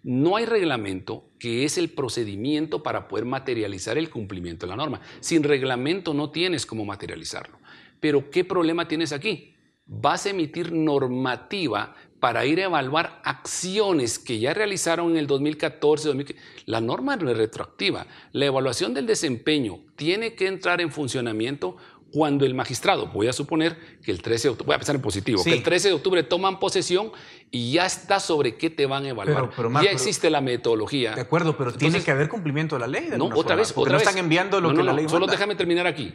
[0.02, 5.00] No hay reglamento que es el procedimiento para poder materializar el cumplimiento de la norma.
[5.20, 7.58] Sin reglamento no tienes cómo materializarlo.
[7.98, 9.55] Pero ¿qué problema tienes aquí?
[9.86, 16.08] Vas a emitir normativa para ir a evaluar acciones que ya realizaron en el 2014.
[16.08, 16.42] 2015.
[16.66, 18.06] La norma no es retroactiva.
[18.32, 21.76] La evaluación del desempeño tiene que entrar en funcionamiento
[22.12, 25.02] cuando el magistrado, voy a suponer que el 13 de octubre, voy a pensar en
[25.02, 25.50] positivo, Sí.
[25.50, 27.10] que el 13 de octubre toman posesión
[27.50, 29.36] y ya está sobre qué te van a evaluar.
[29.42, 31.14] Pero- pero, Marco, ya existe la metodología.
[31.14, 33.06] De acuerdo, pero tiene que haber cumplimiento de la ley.
[33.10, 34.06] de No, otra forma, vez, otra no vez.
[34.08, 35.32] están enviando lo No, que no, la ley Solo manda.
[35.32, 36.14] déjame terminar aquí.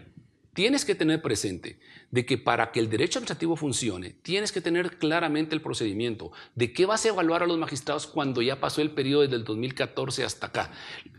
[0.54, 1.80] Tienes que tener presente
[2.12, 6.74] de que para que el derecho administrativo funcione, tienes que tener claramente el procedimiento de
[6.74, 10.26] qué vas a evaluar a los magistrados cuando ya pasó el periodo desde el 2014
[10.26, 10.72] hasta acá.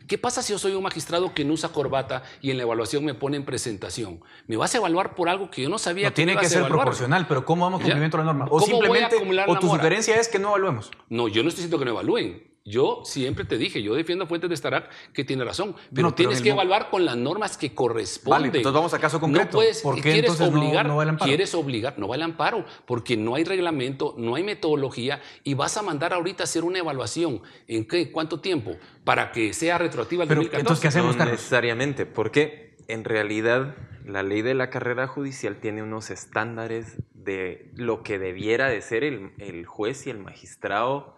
[0.07, 3.05] ¿Qué pasa si yo soy un magistrado que no usa corbata y en la evaluación
[3.07, 4.21] me pone en presentación?
[4.47, 6.47] ¿Me vas a evaluar por algo que yo no sabía No tiene me que ibas
[6.47, 6.81] a ser evaluar?
[6.81, 8.45] proporcional, pero ¿cómo vamos cumplimiento de la norma?
[8.51, 10.91] O ¿Cómo voy a simplemente, o tu sugerencia es que no evaluemos.
[11.09, 12.52] No, yo no estoy diciendo que no evalúen.
[12.65, 16.11] Yo siempre te dije, yo defiendo a Fuentes de Starac que tiene razón, pero No,
[16.11, 18.31] pero tienes en el que evaluar con las normas que corresponden.
[18.51, 19.47] Vale, entonces vamos a caso concreto.
[19.47, 21.29] No puedes, ¿Por qué quieres entonces no- obligar, no va el amparo?
[21.29, 25.77] quieres obligar, no va el amparo, porque no hay reglamento, no hay metodología y vas
[25.77, 27.43] a mandar ahorita a hacer una evaluación.
[27.67, 28.13] ¿En qué?
[28.13, 28.77] ¿Cuánto tiempo?
[29.03, 30.61] Para que sea retroactiva al Pero, 2014.
[30.61, 33.75] entonces, ¿qué hacemos, no necesariamente, porque en realidad
[34.07, 39.03] la ley de la carrera judicial tiene unos estándares de lo que debiera de ser
[39.03, 41.17] el, el juez y el magistrado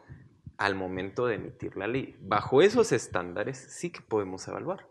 [0.58, 2.16] al momento de emitir la ley.
[2.20, 4.86] Bajo esos estándares sí que podemos evaluar.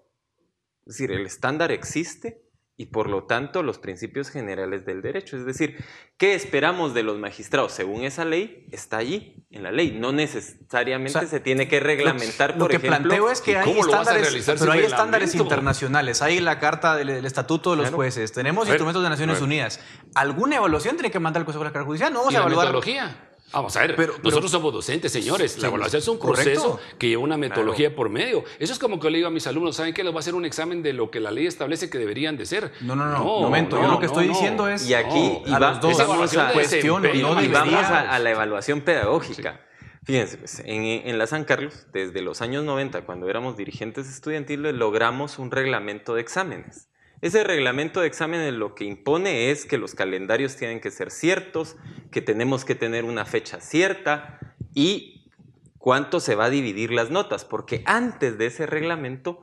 [0.86, 2.41] Es decir, el estándar existe
[2.76, 5.38] y por lo tanto los principios generales del derecho.
[5.38, 5.78] Es decir,
[6.17, 7.71] ¿qué esperamos de los magistrados?
[7.71, 9.91] Según esa ley, está allí, en la ley.
[9.97, 12.97] No necesariamente O sea, se tiene que reglamentar, Lo por que ejemplo.
[12.97, 17.08] planteo es que ¿y hay lo estándares, pero hay estándares internacionales, hay la carta del,
[17.08, 17.97] del estatuto de los Claro.
[17.97, 19.39] jueces, tenemos ver, instrumentos de Naciones.
[19.41, 19.80] Unidas.
[20.15, 22.12] ¿Alguna evaluación tiene que mandar el Consejo de la Carrera Judicial?
[22.12, 22.65] No vamos ¿Y a la evaluar.
[22.65, 23.30] metodología?
[23.54, 25.52] Vamos a ver, Pero- pero- nosotros somos docentes, señores.
[25.54, 26.44] Sí, la evaluación es un correcto.
[26.62, 28.44] proceso que lleva una metodología por medio.
[28.60, 30.04] Eso es como que le digo a mis alumnos, ¿saben qué?
[30.04, 32.46] Les va a hacer un examen de lo que la ley establece que deberían de
[32.46, 32.72] ser.
[32.82, 35.60] No, no, no, momento, yo lo que estoy diciendo es- Y aquí No, y a
[35.60, 39.62] va- los dos, vamos a, no y vamos a, a la evaluación pedagógica.
[40.06, 44.74] Fíjense, pues, en, en la San Carlos, desde los años 90, cuando éramos dirigentes estudiantiles,
[44.74, 46.89] logramos un reglamento de exámenes.
[47.24, 51.78] Ese reglamento de exámenes lo que impone es que los calendarios tienen que ser ciertos,
[52.12, 54.42] que tenemos que tener una fecha cierta
[54.74, 55.32] y
[55.78, 59.42] cuánto se va a dividir las notas, porque antes de ese reglamento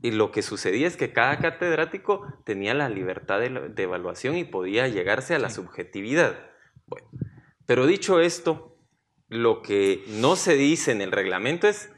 [0.00, 4.44] y lo que sucedía es que cada catedrático tenía la libertad de, de evaluación y
[4.44, 6.48] podía llegarse a la subjetividad.
[6.86, 7.08] Bueno,
[7.66, 8.78] pero dicho esto,
[9.28, 11.90] lo que no se dice en el reglamento es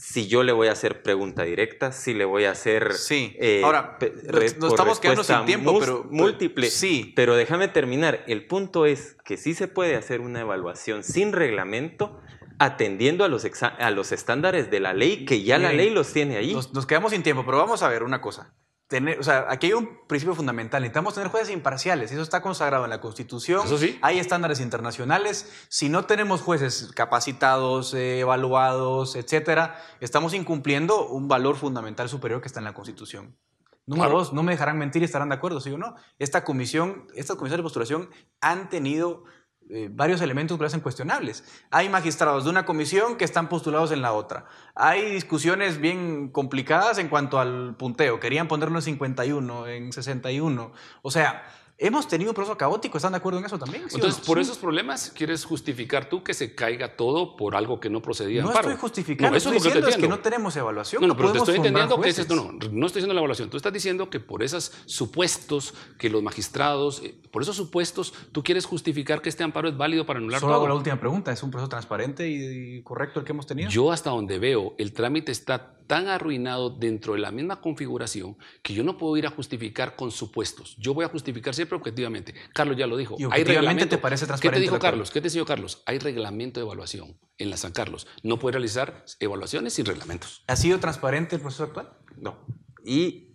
[0.00, 2.94] si yo le voy a hacer pregunta directa, si le voy a hacer...
[2.94, 3.34] Sí.
[3.40, 3.98] eh, Ahora,
[4.32, 6.70] nos- estamos quedando sin tiempo, pero- Múltiple.
[6.70, 7.12] sí.
[7.16, 8.22] Pero déjame terminar.
[8.28, 12.20] El punto es que sí se puede hacer una evaluación sin reglamento
[12.60, 16.36] atendiendo a los, a los estándares de la ley, que ya la ley los tiene
[16.36, 16.54] ahí.
[16.54, 18.54] Nos, nos quedamos sin tiempo, pero vamos a ver una cosa.
[18.88, 20.80] Tener, o sea, aquí hay un principio fundamental.
[20.80, 22.10] Necesitamos tener jueces imparciales.
[22.10, 23.60] Eso está consagrado en la Constitución.
[23.66, 23.98] Eso sí.
[24.00, 25.52] Hay estándares internacionales.
[25.68, 32.48] Si no tenemos jueces capacitados, eh, evaluados, etcétera, estamos incumpliendo un valor fundamental superior que
[32.48, 33.36] está en la Constitución.
[33.84, 34.18] Número Claro.
[34.18, 35.94] dos, no me dejarán mentir y estarán de acuerdo, ¿sí o no?
[36.18, 38.10] Esta comisión, estas comisiones de postulación
[38.42, 39.24] han tenido
[39.70, 41.44] eh, varios elementos que lo hacen cuestionables.
[41.70, 44.46] Hay magistrados de una comisión que están postulados en la otra.
[44.74, 48.18] Hay discusiones bien complicadas en cuanto al punteo.
[48.18, 50.72] Querían ponerlo en 51, en 61.
[51.02, 51.44] O sea,
[51.78, 52.98] hemos tenido un proceso caótico.
[52.98, 53.84] ¿Están de acuerdo en eso también?
[53.88, 54.26] ¿Sí o Entonces, no?
[54.26, 54.42] por Sí.
[54.42, 58.42] esos problemas, ¿quieres justificar tú que se caiga todo por algo que no procedía?
[58.42, 58.68] No amparo?
[58.70, 61.00] estoy justificando, No, eso estoy es lo que diciendo es que no tenemos evaluación.
[61.02, 62.36] No, no, pero te podemos estoy entendiendo que ese, jueces.
[62.36, 63.48] no, no, no estoy diciendo la evaluación.
[63.50, 68.42] Tú estás diciendo que por esos supuestos que los magistrados, eh, por esos supuestos, tú
[68.42, 70.78] quieres justificar que este amparo es válido para anular Solo hago la todo.
[70.78, 71.32] última pregunta.
[71.32, 73.70] ¿Es un proceso transparente y correcto el que hemos tenido?
[73.70, 78.74] Yo hasta donde veo, el trámite está tan arruinado dentro de la misma configuración que
[78.74, 80.76] yo no puedo ir a justificar con supuestos.
[80.78, 82.34] Yo voy a justificar siempre objetivamente.
[82.54, 83.16] Carlos ya lo dijo.
[83.18, 83.96] ¿Y hay objetivamente reglamento.
[83.96, 84.78] te parece ¿Qué transparente te dijo?
[84.78, 85.10] Carlos?
[85.10, 85.82] ¿Qué te enseñó Carlos?
[85.86, 88.06] Hay reglamento de evaluación en la San Carlos.
[88.22, 90.44] No puede realizar evaluaciones sin reglamentos.
[90.46, 91.90] ¿Ha sido transparente el proceso actual?
[92.16, 92.46] No.
[92.84, 93.34] Y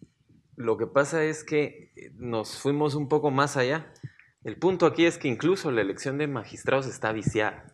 [0.55, 3.91] lo que pasa es que eh, nos fuimos un poco más allá.
[4.43, 7.72] El punto aquí es que incluso la elección de magistrados está viciada.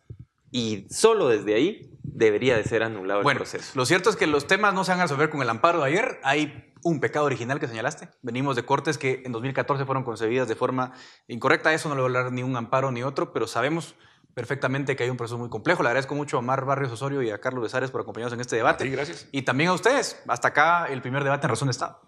[0.51, 3.71] Y solo desde ahí debería de ser anulado Bueno, el proceso.
[3.75, 5.85] lo cierto es que los temas no se van a resolver con el amparo de
[5.87, 6.19] ayer.
[6.23, 8.09] Hay un pecado original que señalaste.
[8.21, 10.93] Venimos de cortes que en 2014 fueron concebidas de forma
[11.27, 11.73] incorrecta.
[11.73, 13.95] Eso no le voy a hablar ni un amparo ni otro, pero sabemos
[14.33, 15.83] perfectamente que hay un proceso muy complejo.
[15.83, 18.55] Le agradezco mucho a Omar Barrios Osorio y a Carlos Besares por acompañarnos en este
[18.55, 18.85] debate.
[18.85, 19.27] Sí, gracias.
[19.31, 20.21] Y también a ustedes.
[20.27, 21.99] Hasta acá el primer debate en Razón de Estado.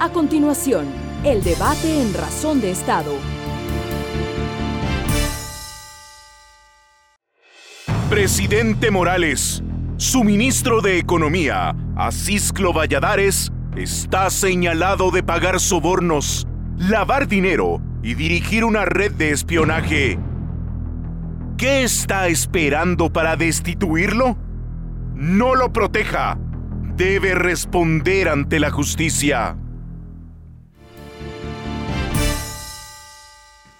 [0.00, 0.86] A continuación,
[1.24, 3.12] el debate en Razón de Estado.
[8.10, 9.64] Presidente Morales,
[9.96, 16.46] su ministro de Economía, Asisclo Valladares, está señalado de pagar sobornos,
[16.78, 20.20] lavar dinero y dirigir una red de espionaje.
[21.58, 24.38] ¿Qué está esperando para destituirlo?
[25.16, 26.38] No lo proteja.
[26.94, 29.56] Debe responder ante la justicia.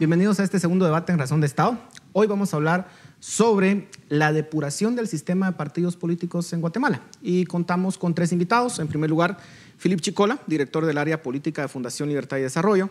[0.00, 1.78] Bienvenidos a este segundo debate en Razón de Estado.
[2.12, 2.88] Hoy vamos a hablar
[3.26, 7.00] sobre la depuración del sistema de partidos políticos en Guatemala.
[7.20, 8.78] Y contamos con tres invitados.
[8.78, 9.38] En primer lugar,
[9.78, 12.88] Filip Chicola, director del área política de Fundación Libertad y Desarrollo.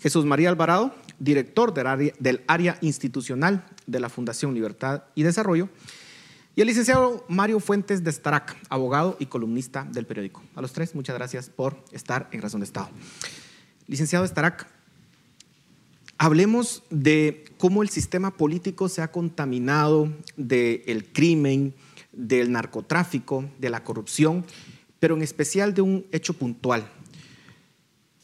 [0.00, 5.68] Jesús María Alvarado, director del área, del área institucional de la Fundación Libertad y Desarrollo.
[6.54, 10.42] Y el licenciado Mario Fuentes de Starac, abogado y columnista del periódico.
[10.54, 12.88] A los tres, muchas gracias por estar en Razón de Estado.
[13.88, 14.66] Licenciado Starac,
[16.18, 21.74] Hablemos de cómo el sistema político se ha contaminado del crimen,
[22.12, 24.44] del narcotráfico, de la corrupción,
[24.98, 26.88] pero en especial de un hecho puntual.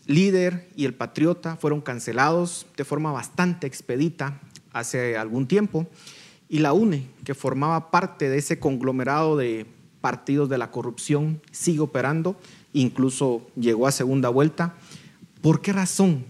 [0.06, 4.40] Líder y el Patriota fueron cancelados de forma bastante expedita
[4.72, 5.86] hace algún tiempo
[6.48, 9.66] y la UNE, que formaba parte de ese conglomerado de
[10.00, 12.36] partidos de la corrupción, sigue operando,
[12.72, 14.74] incluso llegó a segunda vuelta.
[15.40, 16.24] ¿Por qué razón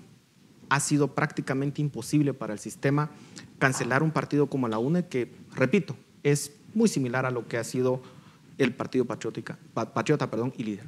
[0.73, 3.11] ha sido prácticamente imposible para el sistema
[3.59, 7.65] cancelar un partido como la UNE, que, repito, es muy similar a lo que ha
[7.65, 8.03] sido
[8.57, 10.87] el Partido Patriótica, Patriota perdón, y líder.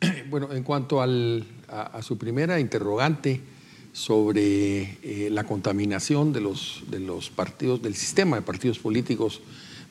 [0.30, 3.42] Bueno, en cuanto a, su primera interrogante
[3.92, 9.42] sobre eh, la contaminación de los, de los partidos, del sistema de partidos políticos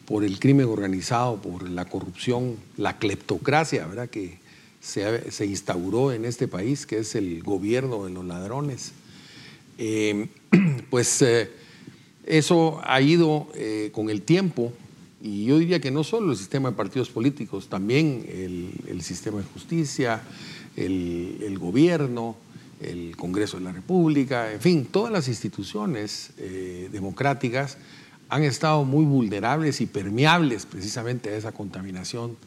[0.06, 4.10] por el crimen organizado, por la corrupción, la cleptocracia, ¿verdad?
[4.10, 4.40] Que,
[4.88, 8.94] se, instauró en este país, que es el gobierno de los ladrones.
[9.78, 10.28] Eh,
[10.90, 11.52] pues eh,
[12.26, 14.72] eso ha ido eh, con el tiempo,
[15.22, 19.44] y yo diría que no solo el sistema de partidos políticos, también el, sistema de
[19.44, 20.22] justicia,
[20.76, 22.38] el, gobierno,
[22.80, 26.32] el Congreso de la República, en fin, todas las instituciones
[26.92, 27.80] democráticas
[28.30, 32.38] han estado muy vulnerables y permeables precisamente a esa contaminación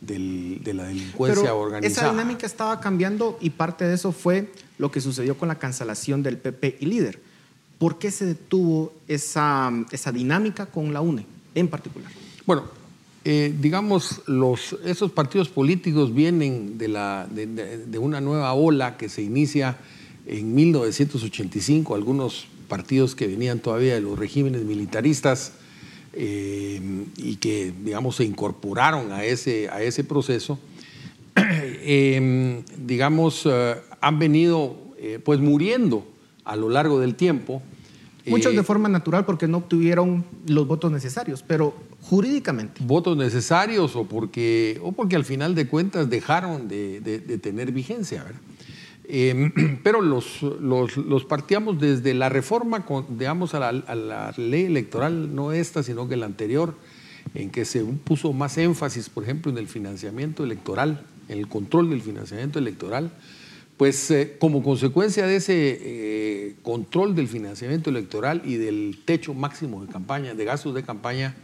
[0.00, 2.08] de la delincuencia organizada.
[2.08, 6.22] Esa dinámica estaba cambiando y parte de eso fue lo que sucedió con la cancelación
[6.22, 7.20] del PP y líder.
[7.78, 12.10] ¿Por qué se detuvo esa, esa dinámica con la UNE en particular?
[12.46, 12.64] Bueno,
[13.24, 19.08] eh, digamos, los, esos partidos políticos vienen de, la, de, de, una nueva ola que
[19.08, 19.76] se inicia
[20.26, 25.52] en 1985, algunos partidos que venían todavía de los regímenes militaristas
[26.12, 26.80] eh,
[27.16, 30.58] y que, digamos, se incorporaron a ese, a ese proceso,
[31.36, 36.06] em, digamos, eh, han venido eh, pues muriendo
[36.44, 37.62] a lo largo del tiempo.
[38.26, 42.82] Muchos de forma natural porque no obtuvieron los votos necesarios, pero jurídicamente.
[42.84, 48.24] Votos necesarios o porque, o porque al final de cuentas dejaron de, de tener vigencia,
[48.24, 48.40] ¿verdad?
[49.10, 55.82] Em, pero los, los, partíamos desde la reforma, digamos, a la, ley electoral, no esta,
[55.82, 56.74] sino que la anterior,
[57.34, 61.88] en que se puso más énfasis, por ejemplo, en el financiamiento electoral, en el control
[61.90, 63.10] del financiamiento electoral,
[63.78, 69.84] pues eh, como consecuencia de ese eh, control del financiamiento electoral y del techo máximo
[69.84, 71.36] de campaña, de gastos de campaña,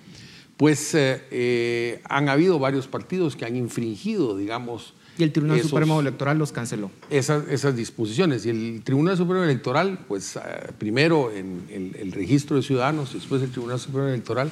[0.56, 6.38] pues eh, han habido varios partidos que han infringido, digamos, y el Tribunal Supremo Electoral
[6.38, 6.90] los canceló.
[7.10, 8.44] Esas, esas, disposiciones.
[8.46, 13.42] Y el Tribunal Supremo Electoral, pues ah, primero en el, registro de ciudadanos, y después
[13.42, 14.50] el Tribunal Supremo Electoral,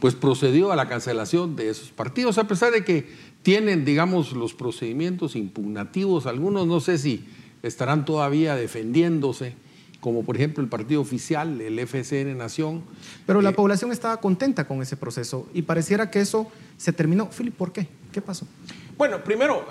[0.00, 3.08] pues procedió a la cancelación de esos partidos, a pesar de que
[3.42, 6.26] tienen, digamos, los procedimientos impugnativos.
[6.26, 7.24] Algunos no sé si
[7.62, 9.54] estarán todavía defendiéndose
[10.00, 12.82] como por ejemplo el partido oficial, el FCN Nación.
[13.26, 17.28] Pero la eh, población estaba contenta con ese proceso y pareciera que eso se terminó.
[17.30, 17.86] Philip, ¿por qué?
[18.10, 18.46] ¿Qué pasó?
[19.00, 19.66] Bueno, primero,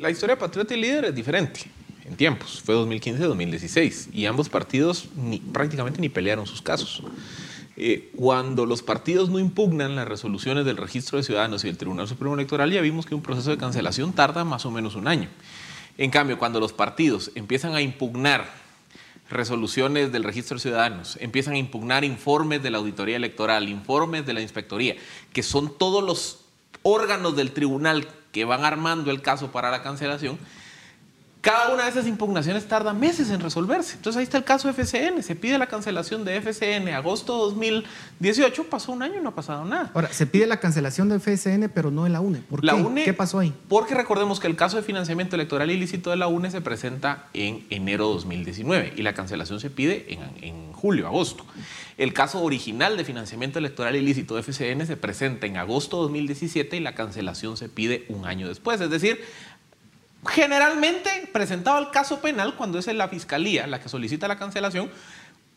[0.00, 1.70] la historia de Patriota y Líder es diferente
[2.06, 2.62] en tiempos.
[2.64, 5.10] Fue 2015-2016 y ambos partidos
[5.52, 7.02] prácticamente ni pelearon sus casos.
[7.76, 12.08] Eh, cuando los partidos no impugnan las resoluciones del registro de ciudadanos y del Tribunal
[12.08, 15.28] Supremo Electoral, ya vimos que un proceso de cancelación tarda más o menos un año.
[15.98, 18.48] En cambio, cuando los partidos empiezan a impugnar
[19.28, 24.32] resoluciones del registro de ciudadanos, empiezan a impugnar informes de la auditoría electoral, informes de
[24.32, 24.96] la inspectoría,
[25.34, 26.46] que son todos los
[26.82, 30.38] órganos del tribunal que van armando el caso para la cancelación,
[31.42, 33.96] cada una de esas impugnaciones tarda meses en resolverse.
[33.96, 35.24] Entonces ahí está el caso de FCN.
[35.24, 39.34] Se pide la cancelación de FCN agosto de 2018, pasó un año y no ha
[39.34, 39.90] pasado nada.
[39.92, 42.38] Ahora, se pide la cancelación de FCN, pero no de la UNE.
[42.48, 42.82] ¿Por la qué?
[42.82, 43.52] UNE, ¿Qué pasó ahí?
[43.68, 47.66] Porque recordemos que el caso de financiamiento electoral ilícito de la UNE se presenta en
[47.70, 51.44] enero de 2019 y la cancelación se pide en, en julio, agosto.
[51.98, 56.76] El caso original de financiamiento electoral ilícito de FCN se presenta en agosto de 2017
[56.76, 58.80] y la cancelación se pide un año después.
[58.80, 59.20] Es decir,
[60.26, 64.90] Generalmente, presentado el caso penal, cuando es la fiscalía la que solicita la cancelación,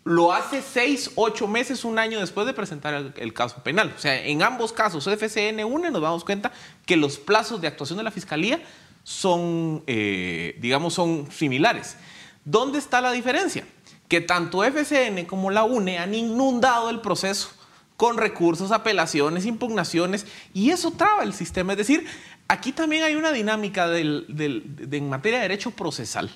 [0.04, 3.94] lo hace seis, ocho meses, un año después de presentar el, caso penal.
[3.96, 6.52] O sea, en ambos casos, FCN 1, nos damos cuenta
[6.86, 8.62] que los plazos de actuación de la fiscalía
[9.04, 11.98] son, eh, digamos, son similares.
[12.44, 13.66] ¿Dónde está la diferencia?
[14.08, 17.50] que tanto FCN como la UNE han inundado el proceso
[17.98, 21.74] con recursos, apelaciones, impugnaciones, y eso traba el sistema.
[21.74, 22.06] Es decir,
[22.48, 26.30] aquí también hay una dinámica del- del- de- en materia de derecho procesal,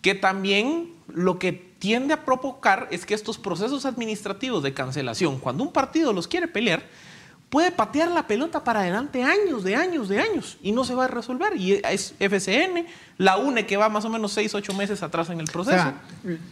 [0.00, 5.64] que también lo que tiende a provocar es que estos procesos administrativos de cancelación, cuando
[5.64, 6.82] un partido los quiere pelear,
[7.50, 11.04] puede patear la pelota para adelante años, de años, de años, y no se va
[11.04, 11.54] a resolver.
[11.54, 12.86] Y es FCN,
[13.18, 15.76] la UNE que va más o menos 6, 8 meses atrás en el O proceso.
[15.76, 16.00] sea,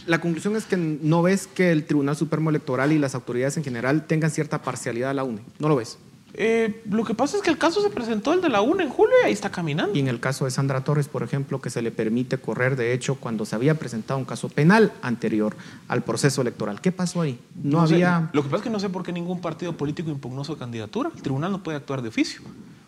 [0.06, 3.64] la conclusión es que no ves que el Tribunal Supremo Electoral y las autoridades en
[3.64, 5.40] general tengan cierta parcialidad a la UNE.
[5.58, 5.96] No lo ves.
[6.34, 8.90] Eh, lo que pasa es que el caso se presentó el de la UNE en
[8.90, 9.96] julio y ahí está caminando.
[9.96, 12.92] Y en el caso de Sandra Torres, por ejemplo, que se le permite correr, de
[12.92, 15.56] hecho, cuando se había presentado un caso penal anterior
[15.88, 16.80] al proceso electoral.
[16.80, 17.38] ¿Qué pasó ahí?
[17.62, 18.30] No, había...
[18.32, 21.10] lo que pasa es que no sé por qué ningún partido político impugnó su candidatura.
[21.14, 22.42] El tribunal no puede actuar de oficio.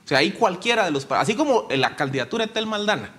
[0.04, 1.06] O sea, ahí cualquiera de los...
[1.10, 3.10] Así como en la candidatura de Tel Maldana,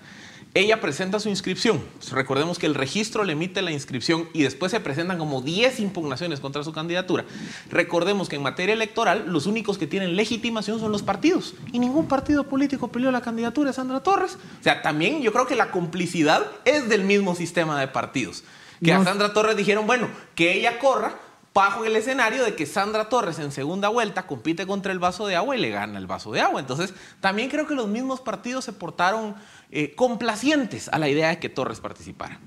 [0.56, 1.84] ella presenta su inscripción.
[2.12, 6.40] Recordemos que el registro le emite la inscripción y después se presentan como 10 impugnaciones
[6.40, 7.26] contra su candidatura.
[7.72, 12.08] Recordemos que en materia electoral los únicos que tienen legitimación son los partidos y ningún
[12.08, 14.38] partido político peleó la candidatura de Sandra Torres.
[14.60, 18.44] O sea, también yo creo que la complicidad es del mismo sistema de partidos.
[18.84, 19.04] Que a.
[19.04, 21.16] Sandra Torres dijeron, bueno, que ella corra
[21.54, 25.36] bajo el escenario de que Sandra Torres en segunda vuelta compite contra el vaso de
[25.36, 26.60] agua y le gana el vaso de agua.
[26.60, 29.36] Entonces, también creo que los mismos partidos se portaron
[29.72, 32.40] eh, complacientes a la idea de que Torres participara.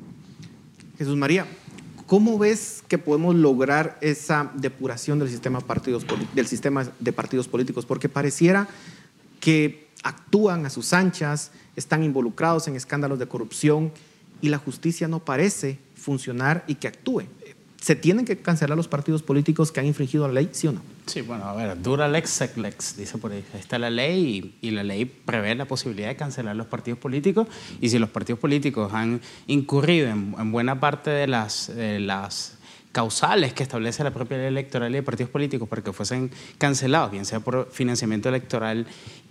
[0.99, 1.47] Jesús María,
[2.07, 6.05] ¿cómo ves que podemos lograr esa depuración del sistema, partidos,
[6.35, 7.87] del sistema de partidos políticos?
[7.87, 8.67] Porque pareciera
[9.39, 13.93] que actúan a sus anchas, están involucrados en escándalos de corrupción
[14.41, 17.25] y la justicia no parece funcionar y que actúe.
[17.87, 20.81] ¿Se tienen que cancelar los partidos políticos que han infringido la ley, sí o no?
[21.07, 23.45] Sí, bueno, a ver, dura lex sec lex, dice por ahí.
[23.55, 27.47] Está la ley y, la ley prevé la posibilidad de cancelar los partidos políticos
[27.81, 32.59] y si los partidos políticos han incurrido en, en buena parte de las, de las
[32.91, 37.13] causales que establece la propia ley electoral y de partidos políticos para que fuesen cancelados,
[37.13, 38.85] bien sea por financiamiento electoral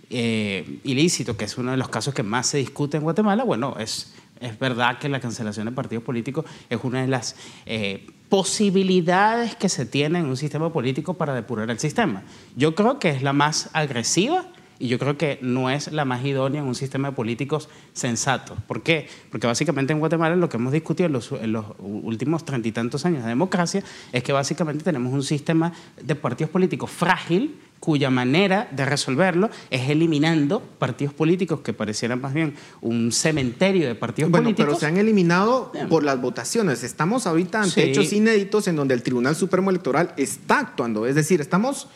[0.08, 3.74] eh, ilícito, que es uno de los casos que más se discute en Guatemala, bueno,
[3.78, 9.56] es, es verdad que la cancelación de partidos políticos es una de las eh, posibilidades
[9.56, 12.22] que se tiene en un sistema político para depurar el sistema.
[12.56, 14.46] Yo creo que es la más agresiva
[14.78, 18.56] y yo creo que no es la más idónea en un sistema de políticos sensato.
[18.66, 19.08] ¿Por qué?
[19.30, 22.72] Porque básicamente en Guatemala lo que hemos discutido en los, en los últimos treinta y
[22.72, 25.72] tantos años de democracia es que básicamente tenemos un sistema
[26.02, 32.32] de partidos políticos frágil cuya manera de resolverlo es eliminando partidos políticos que parecieran más
[32.32, 34.66] bien un cementerio de partidos Bueno, políticos.
[34.66, 36.82] pero se han eliminado por las votaciones.
[36.82, 37.80] Estamos ahorita ante Sí.
[37.82, 41.06] hechos inéditos en donde el Tribunal Supremo Electoral está actuando.
[41.06, 41.88] Es decir, estamos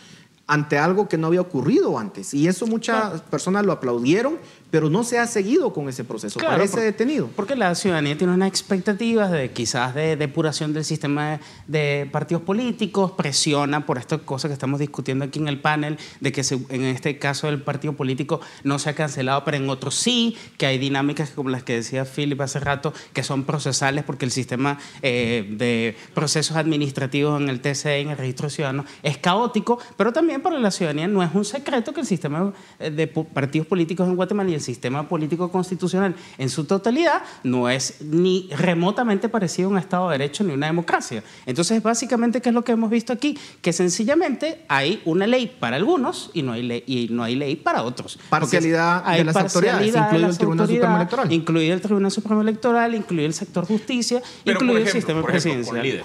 [0.51, 2.35] ante algo que no había ocurrido antes.
[2.35, 4.37] Y eso muchas personas lo aplaudieron,
[4.71, 6.39] pero no se ha seguido con ese proceso.
[6.39, 7.29] Claro, Parece por- detenido.
[7.35, 12.43] Porque la ciudadanía tiene unas expectativas de quizás de depuración del sistema de, de partidos
[12.43, 16.61] políticos, presiona por estas cosas que estamos discutiendo aquí en el panel, de que se-
[16.69, 20.67] en este caso el partido político no se ha cancelado, pero en otros sí, que
[20.67, 24.79] hay dinámicas como las que decía Philip hace rato, que son procesales porque el sistema
[25.03, 30.41] eh, de procesos administrativos en el TCE, en el registro ciudadano, es caótico, pero también
[30.43, 34.17] para la ciudadanía no es un secreto que el sistema eh, de partidos políticos en
[34.17, 39.73] Guatemala y el sistema político constitucional en su totalidad no es ni remotamente parecido a
[39.73, 41.25] un Estado de Derecho ni una democracia.
[41.47, 43.39] Entonces, básicamente, ¿qué es lo que hemos visto aquí?
[43.63, 47.57] Que sencillamente hay una ley para algunos y no hay ley, y no hay ley
[47.57, 48.19] para otros.
[48.29, 51.33] Parcialidad de hay las autoridades, parcialidad de incluido el las Tribunal Supremo autoridades, Electoral.
[51.33, 56.05] Incluido el Tribunal Supremo Electoral, incluido el sector justicia, Pero, incluido el sistema presidencial.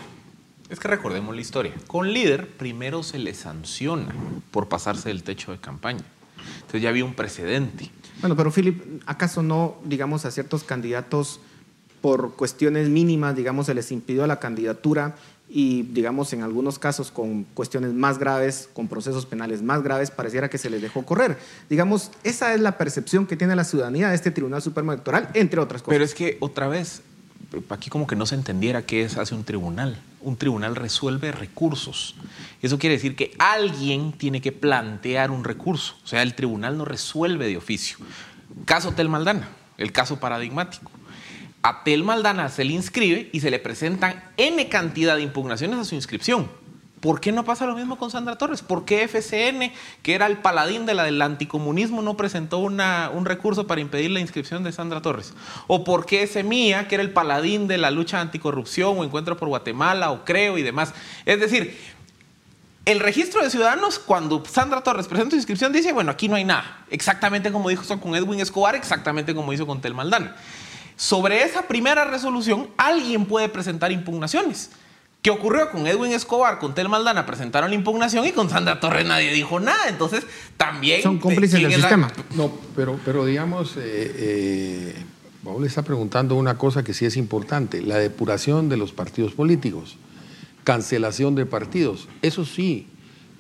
[0.70, 1.74] Es que recordemos la historia.
[1.86, 4.08] Con líder, primero se le sanciona
[4.49, 6.03] por pasarse del techo de campaña.
[6.56, 7.91] Entonces ya había un precedente.
[8.22, 11.39] Bueno, pero Philip, ¿acaso no, digamos, a ciertos candidatos
[12.01, 15.16] por cuestiones mínimas, digamos, se les impidió la candidatura
[15.49, 20.49] y, digamos, en algunos casos con cuestiones más graves, con procesos penales más graves, pareciera
[20.49, 21.38] que se les dejó correr?
[21.70, 25.59] Digamos, esa es la percepción que tiene la ciudadanía de este Tribunal Supremo Electoral, entre
[25.59, 25.93] otras cosas.
[25.93, 27.01] Pero es que otra vez,
[27.70, 30.01] aquí como que no se entendiera qué es hace un tribunal.
[30.22, 32.16] Un tribunal resuelve recursos.
[32.62, 35.95] Eso quiere decir que alguien tiene que plantear un recurso.
[36.03, 37.97] O sea, el tribunal no resuelve de oficio.
[38.66, 40.91] Caso Tel Maldana, el caso paradigmático.
[41.62, 45.86] A Tel Maldana se le inscribe y se le presentan N cantidad de impugnaciones a
[45.86, 46.49] su inscripción.
[47.02, 48.62] ¿Por qué no pasa lo mismo con Sandra Torres?
[48.62, 49.72] ¿Por qué FCN,
[50.02, 54.22] que era el paladín de la del anticomunismo, no presentó un recurso para impedir la
[54.22, 55.34] inscripción de Sandra Torres?
[55.68, 59.50] ¿O por qué Semilla, que era el paladín de la lucha anticorrupción o Encuentro por
[59.50, 60.93] Guatemala o Creo y demás?
[61.26, 61.78] Es decir,
[62.86, 66.43] el registro de ciudadanos, cuando Sandra Torres presenta su inscripción, dice, bueno, aquí no hay
[66.43, 66.86] nada.
[66.89, 70.36] Exactamente como dijo con Edwin Escobar, exactamente como hizo con Tel Maldana.
[70.96, 74.72] Sobre esa primera resolución, alguien puede presentar impugnaciones.
[75.26, 76.59] ¿Qué ocurrió con Edwin Escobar?
[76.59, 79.89] Con Tel Maldana presentaron la impugnación y con Sandra Torres nadie dijo nada.
[79.89, 80.23] Entonces,
[80.55, 81.01] también...
[81.01, 82.11] Son cómplices del sistema.
[82.36, 84.95] No, pero, pero digamos, eh, eh,
[85.43, 89.97] Paul está preguntando una cosa que sí es importante, la depuración de los partidos políticos,
[90.63, 92.07] cancelación de partidos.
[92.21, 92.86] Eso sí,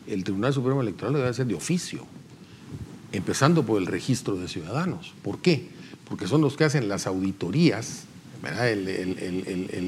[0.07, 2.07] el Tribunal Supremo Electoral debe ser de oficio,
[3.11, 5.13] empezando por el registro de ciudadanos.
[5.21, 5.69] ¿Por qué?
[6.09, 8.05] Porque son los que hacen las auditorías
[8.63, 8.87] el,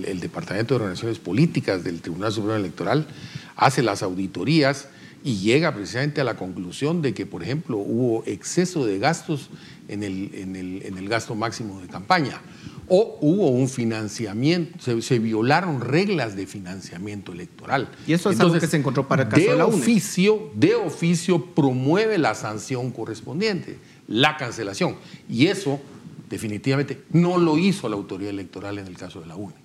[0.05, 3.07] el, Departamento de Organizaciones Políticas del Tribunal Supremo Electoral
[3.55, 4.87] hace las auditorías
[5.23, 9.49] y llega precisamente a la conclusión de que, por ejemplo, hubo exceso de gastos
[9.87, 12.41] en el, en gasto máximo de campaña
[12.89, 17.89] o hubo un financiamiento, se, violaron reglas de financiamiento electoral.
[18.07, 21.45] Y eso es algo que se encontró para el caso de, la oficio, de oficio
[21.53, 23.77] promueve la sanción correspondiente,
[24.07, 24.95] la cancelación.
[25.29, 25.81] Y eso
[26.29, 29.55] definitivamente no lo hizo la autoridad electoral en el caso de la UNE.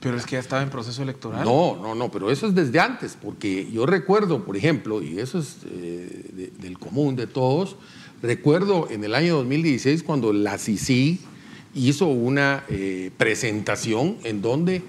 [0.00, 1.44] Pero es que ya estaba en proceso electoral.
[1.44, 5.38] No, no, no, pero eso es desde antes, porque yo recuerdo, por ejemplo, y eso
[5.38, 7.76] es eh, del común de todos,
[8.22, 11.20] recuerdo en el año 2016 cuando la CICI
[11.74, 14.82] hizo una eh, presentación en donde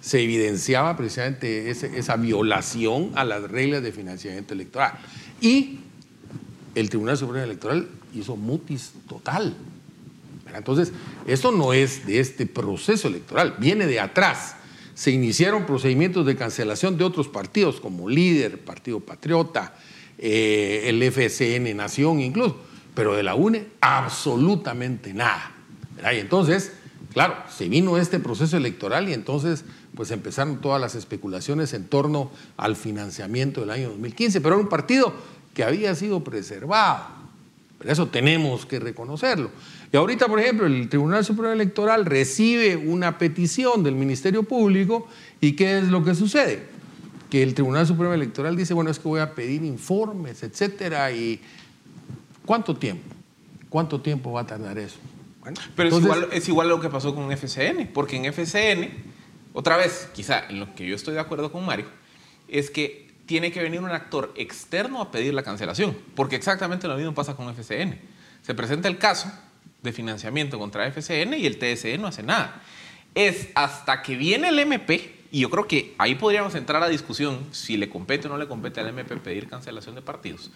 [0.00, 4.92] se evidenciaba precisamente esa violación a las reglas de financiamiento electoral.
[5.40, 5.80] Y
[6.74, 9.56] el Tribunal Supremo Electoral hizo mutis total.
[10.56, 10.92] Entonces,
[11.26, 14.56] esto no es de este proceso electoral, viene de atrás.
[14.94, 19.74] Se iniciaron procedimientos de cancelación de otros partidos como Líder, Partido Patriota,
[20.18, 22.56] eh, el FSN Nación incluso,
[22.94, 25.52] pero de la UNE absolutamente nada.
[26.12, 26.72] Y entonces,
[27.12, 32.30] claro, se vino este proceso electoral y entonces pues empezaron todas las especulaciones en torno
[32.56, 35.12] al financiamiento del año 2015, pero era un partido
[35.54, 37.17] que había sido preservado.
[37.84, 39.50] Eso tenemos que reconocerlo.
[39.92, 45.06] Y ahorita, por ejemplo, el Tribunal Supremo Electoral recibe una petición del Ministerio Público
[45.40, 46.64] y ¿qué es lo que sucede?
[47.30, 51.40] Que el Tribunal Supremo Electoral dice, bueno, es que voy a pedir informes, etcétera, y
[52.44, 53.14] ¿cuánto tiempo?
[53.68, 54.96] ¿Cuánto tiempo va a tardar eso?
[55.76, 58.90] Pero es, igual, es igual lo que pasó con FCN, porque en FCN,
[59.52, 61.86] otra vez, quizá en lo que yo estoy de acuerdo con Mario,
[62.48, 66.96] es que tiene que venir un actor externo a pedir la cancelación, porque exactamente lo
[66.96, 68.00] mismo pasa con FCN.
[68.40, 69.30] Se presenta el caso,
[69.82, 72.62] de financiamiento contra FCN y el TSE no hace nada.
[73.14, 77.46] Es hasta que viene el MP, y yo creo que ahí podríamos entrar a discusión
[77.52, 80.50] si le compete o no le compete al MP pedir cancelación de partidos.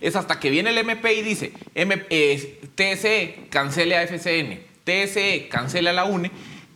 [0.00, 5.90] Es hasta que viene el MP y dice, eh, TSE cancele a FCN, TSE cancele
[5.90, 6.30] a la UNE,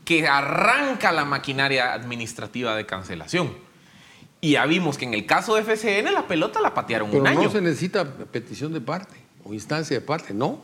[0.05, 3.68] que arranca la maquinaria administrativa de cancelación.
[4.41, 7.43] Y ya vimos que en el caso de FCN la pelota la patearon un año.
[7.43, 10.61] No se necesita petición de parte o instancia de parte, no.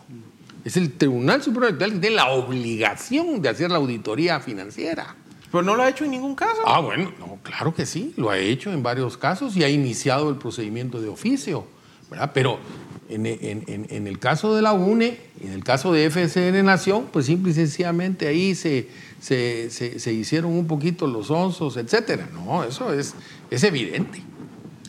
[0.65, 5.17] Es el Tribunal Supremo Electoral que tiene la obligación de hacer la auditoría financiera.
[5.51, 6.63] Pero no lo ha hecho en ningún caso.
[6.67, 10.31] Ah, bueno, no, claro que sí, lo ha hecho en varios casos y ha iniciado
[10.31, 11.67] el procedimiento de oficio,
[12.11, 12.33] ¿verdad?
[12.35, 12.59] Pero
[13.09, 17.55] en, el caso de la UNE, en el caso de FSN Nación, pues simple y
[17.55, 18.89] sencillamente ahí se,
[19.21, 22.29] se, hicieron un poquito los onzos, etcétera.
[22.33, 23.15] No, eso es,
[23.55, 24.21] es evidente.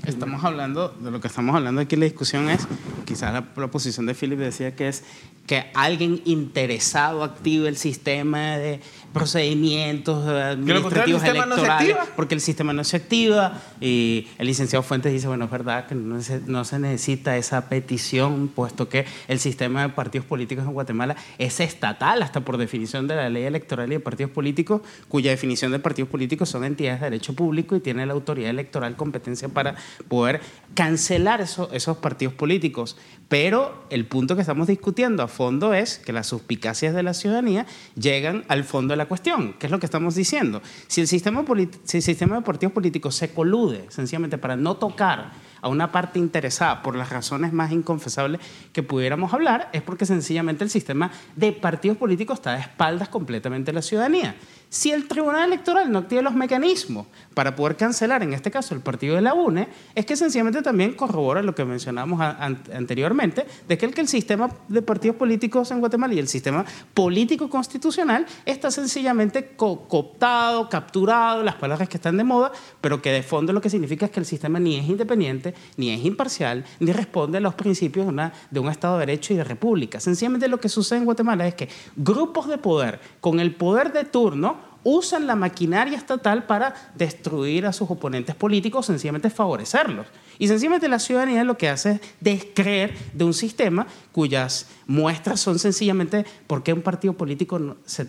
[0.05, 2.67] Estamos hablando, de lo que estamos hablando aquí, la discusión es,
[3.05, 5.03] quizás la proposición de Philip decía que es
[5.47, 8.79] que alguien interesado active el sistema de
[9.13, 13.61] procedimientos administrativos electorales, porque el sistema no se activa.
[13.79, 17.69] Y el licenciado Fuentes dice, bueno, es verdad que no se, no se necesita esa
[17.69, 23.07] petición, puesto que el sistema de partidos políticos en Guatemala es estatal, hasta por definición
[23.07, 27.01] de la ley electoral y de partidos políticos, cuya definición de partidos políticos son entidades
[27.01, 29.75] de derecho público y tiene la autoridad electoral competencia para
[30.07, 30.41] poder
[30.73, 32.97] cancelar esos partidos políticos.
[33.27, 37.65] Pero el punto que estamos discutiendo a fondo es que las suspicacias de la ciudadanía
[37.95, 40.61] llegan al fondo de la cuestión, que es lo que estamos diciendo.
[40.87, 41.43] Si el sistema,
[41.85, 45.31] si el sistema de partidos políticos se colude sencillamente para no tocar
[45.65, 48.39] a una parte interesada por las razones más inconfesables
[48.71, 53.71] que pudiéramos hablar, es porque sencillamente el sistema de partidos políticos está de espaldas completamente
[53.71, 54.35] de la ciudadanía.
[54.69, 58.81] Si el Tribunal Electoral no tiene los mecanismos para poder cancelar, en este caso, el
[58.81, 63.85] partido de la UNE, es que sencillamente también corrobora lo que mencionamos anteriormente, de que
[63.85, 66.63] el, sistema de partidos políticos en Guatemala y el sistema
[66.93, 72.51] político constitucional está sencillamente cooptado, capturado, las palabras que están de moda,
[72.81, 75.91] pero que de fondo lo que significa es que el sistema ni es independiente, ni
[75.91, 78.07] es imparcial, ni responde a los principios
[78.51, 79.99] de, un Estado de Derecho y de República.
[79.99, 84.03] Sencillamente lo que sucede en Guatemala es que grupos de poder con el poder de
[84.03, 90.05] turno usan la maquinaria estatal para destruir a sus oponentes políticos, sencillamente favorecerlos.
[90.37, 95.59] Y sencillamente la ciudadanía lo que hace es descreer de un sistema cuyas muestras son
[95.59, 98.07] sencillamente por qué un partido político se,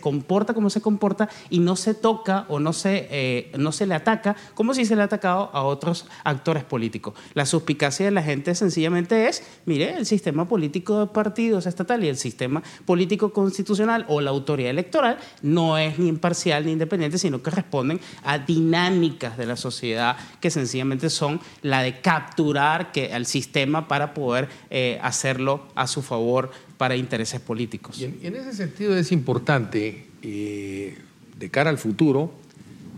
[0.00, 3.94] comporta como se comporta y no se toca o no se, eh, no se le
[3.94, 7.14] ataca como si se le ha atacado a otros actores políticos.
[7.34, 12.08] La suspicacia de la gente sencillamente es, mire, el sistema político de partidos estatal y
[12.08, 17.42] el sistema político constitucional o la autoridad electoral no es ni imparcial ni independiente, sino
[17.42, 23.26] que responden a dinámicas de la sociedad que sencillamente son la de capturar que, al
[23.26, 28.00] sistema para poder eh, hacerlo a su favor para intereses políticos.
[28.00, 30.96] Y en, ese sentido es importante, eh,
[31.36, 32.32] de cara al futuro,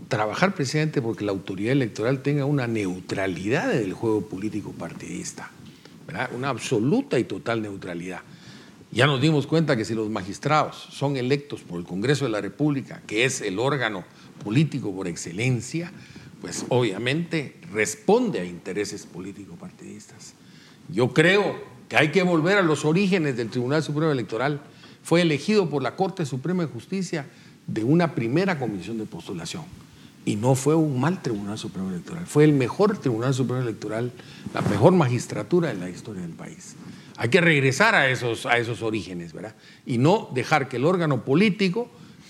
[0.07, 5.49] trabajar precisamente porque la autoridad electoral tenga una neutralidad del juego político partidista,
[6.35, 8.21] una absoluta y total neutralidad.
[8.93, 12.41] Ya nos dimos cuenta que si los magistrados son electos por el Congreso de la
[12.41, 14.03] República, que es el órgano
[14.43, 15.93] político por excelencia,
[16.41, 20.33] pues obviamente responde a intereses político-partidistas.
[20.89, 21.55] Yo creo
[21.87, 24.61] que hay que volver a los orígenes del Tribunal Supremo Electoral.
[25.03, 27.27] Fue elegido por la Corte Suprema de Justicia
[27.67, 29.63] de una primera comisión de postulación.
[30.25, 34.11] Y no fue un mal Tribunal Supremo Electoral, fue el mejor Tribunal Supremo Electoral,
[34.53, 36.75] la mejor magistratura de la historia del país.
[37.21, 39.53] Hay que regresar a esos, a esos orígenes, ¿verdad?
[39.85, 41.87] Y no dejar que el órgano político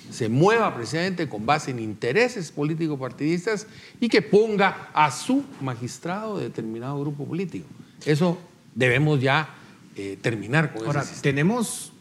[0.09, 3.67] se mueva precisamente con base en intereses político-partidistas
[4.01, 7.67] y que ponga a su magistrado de determinado grupo político.
[8.05, 8.37] Eso
[8.75, 9.55] debemos ya
[9.95, 11.93] eh, terminar con Ahora, tenemos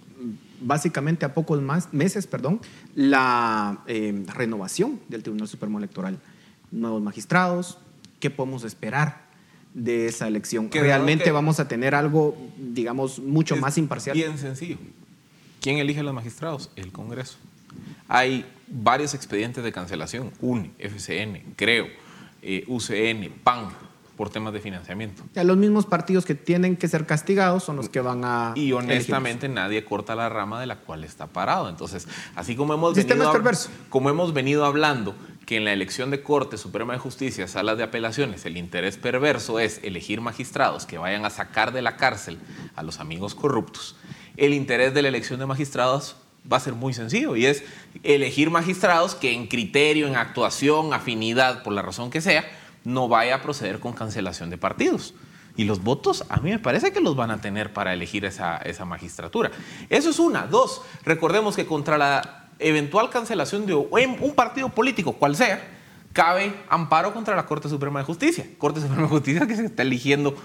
[0.60, 2.60] básicamente a pocos más, meses perdón,
[2.96, 6.18] la eh, renovación del Tribunal Supremo Electoral.
[6.72, 7.78] Nuevos magistrados,
[8.18, 9.29] ¿qué podemos esperar
[9.74, 10.68] de esa elección?
[10.68, 14.16] Que ¿Realmente vamos a tener algo, digamos, mucho más imparcial?
[14.16, 14.78] Bien sencillo.
[15.60, 16.70] ¿Quién elige a los magistrados?
[16.76, 17.36] El Congreso.
[18.08, 21.86] Hay varios expedientes de cancelación, UNE, FCN, creo,
[22.42, 23.68] eh, UCN, PAN,
[24.20, 25.22] por temas de financiamiento.
[25.34, 28.52] Ya los mismos partidos que tienen que ser castigados son los que van a...
[28.54, 31.70] Y honestamente nadie corta la rama de la cual está parado.
[31.70, 33.32] Entonces, así como hemos, venido,
[33.88, 35.14] como hemos venido hablando
[35.46, 39.58] que en la elección de Corte Suprema de Justicia, salas de apelaciones, el interés perverso
[39.58, 42.36] es elegir magistrados que vayan a sacar de la cárcel
[42.76, 43.96] a los amigos corruptos,
[44.36, 46.16] el interés de la elección de magistrados
[46.52, 47.64] va a ser muy sencillo y es
[48.02, 52.44] elegir magistrados que en criterio, en actuación, afinidad, por la razón que sea,
[52.84, 55.14] no vaya a proceder con cancelación de partidos.
[55.56, 58.56] Y los votos, a mí me parece que los van a tener para elegir esa,
[58.58, 59.50] esa magistratura.
[59.88, 60.46] Eso es una.
[60.46, 65.60] Dos, recordemos que contra la eventual cancelación de un partido político, cual sea,
[66.12, 68.46] cabe amparo contra la Corte Suprema de Justicia.
[68.58, 70.36] Corte Suprema de Justicia que se está eligiendo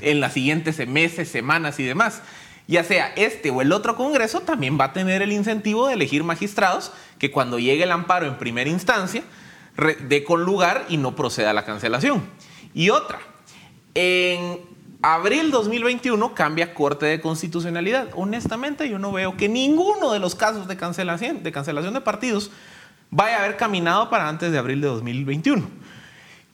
[0.00, 2.22] en las siguientes meses, semanas y demás.
[2.66, 6.22] Ya sea este o el otro Congreso, también va a tener el incentivo de elegir
[6.22, 9.24] magistrados que cuando llegue el amparo en primera instancia,
[9.80, 12.22] de con lugar y no proceda a la cancelación.
[12.74, 13.18] Y otra,
[13.94, 14.60] en
[15.02, 18.08] abril 2021 cambia Corte de Constitucionalidad.
[18.14, 22.50] Honestamente, yo no veo que ninguno de los casos de cancelación de, cancelación de partidos
[23.10, 25.68] vaya a haber caminado para antes de abril de 2021.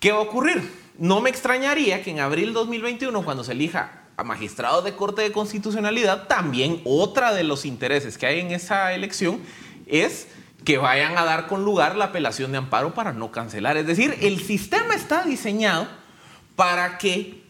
[0.00, 0.62] ¿Qué va a ocurrir?
[0.98, 5.32] No me extrañaría que en abril 2021, cuando se elija a magistrados de Corte de
[5.32, 9.40] Constitucionalidad, también otra de los intereses que hay en esa elección
[9.86, 10.28] es
[10.66, 13.76] que vayan a dar con lugar la apelación de amparo para no cancelar.
[13.76, 15.86] Es decir, el sistema está diseñado
[16.56, 17.46] para que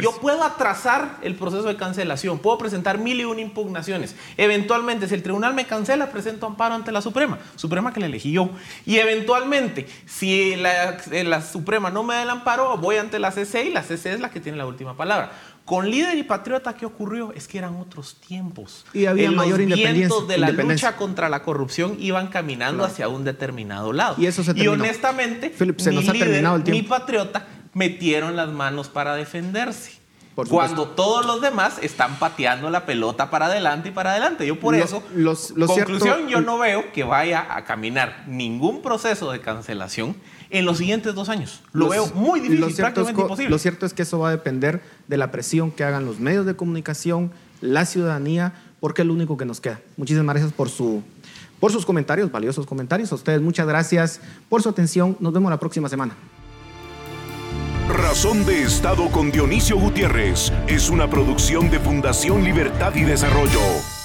[0.00, 4.14] yo puedo atrasar el proceso de cancelación, puedo presentar mil y una impugnaciones.
[4.36, 8.30] Eventualmente, si el tribunal me cancela, presento amparo ante la Suprema, Suprema que le elegí
[8.30, 8.50] yo.
[8.86, 13.64] Y eventualmente, si la, la Suprema no me da el amparo, voy ante la CC
[13.64, 15.32] y la CC es la que tiene la última palabra.
[15.68, 17.30] Con líder y patriota, ¿qué ocurrió?
[17.34, 18.86] Es que eran otros tiempos.
[18.94, 23.22] Y había mayor los vientos de la lucha contra la corrupción iban caminando hacia un
[23.22, 24.14] determinado lado.
[24.16, 26.82] Y eso se Y honestamente, se nos ha terminado el tiempo.
[26.82, 29.98] mi patriota metieron las manos para defenderse.
[30.48, 34.46] Cuando todos los demás están pateando la pelota para adelante y para adelante.
[34.46, 39.42] Yo por eso, los, conclusión, yo no veo que vaya a caminar ningún proceso de
[39.42, 40.16] cancelación
[40.50, 41.60] en los siguientes dos años.
[41.72, 43.50] Lo veo muy difícil, prácticamente imposible.
[43.50, 46.46] Lo cierto es que eso va a depender de la presión que hagan los medios
[46.46, 47.30] de comunicación,
[47.60, 49.80] la ciudadanía, porque es lo único que nos queda.
[49.96, 51.02] Muchísimas gracias por, su,
[51.60, 53.12] por sus comentarios, valiosos comentarios.
[53.12, 55.16] A ustedes muchas gracias por su atención.
[55.20, 56.14] Nos vemos la próxima semana.
[57.88, 63.97] Razón de Estado con Dionisio Gutiérrez es una producción de Fundación Libertad y Desarrollo.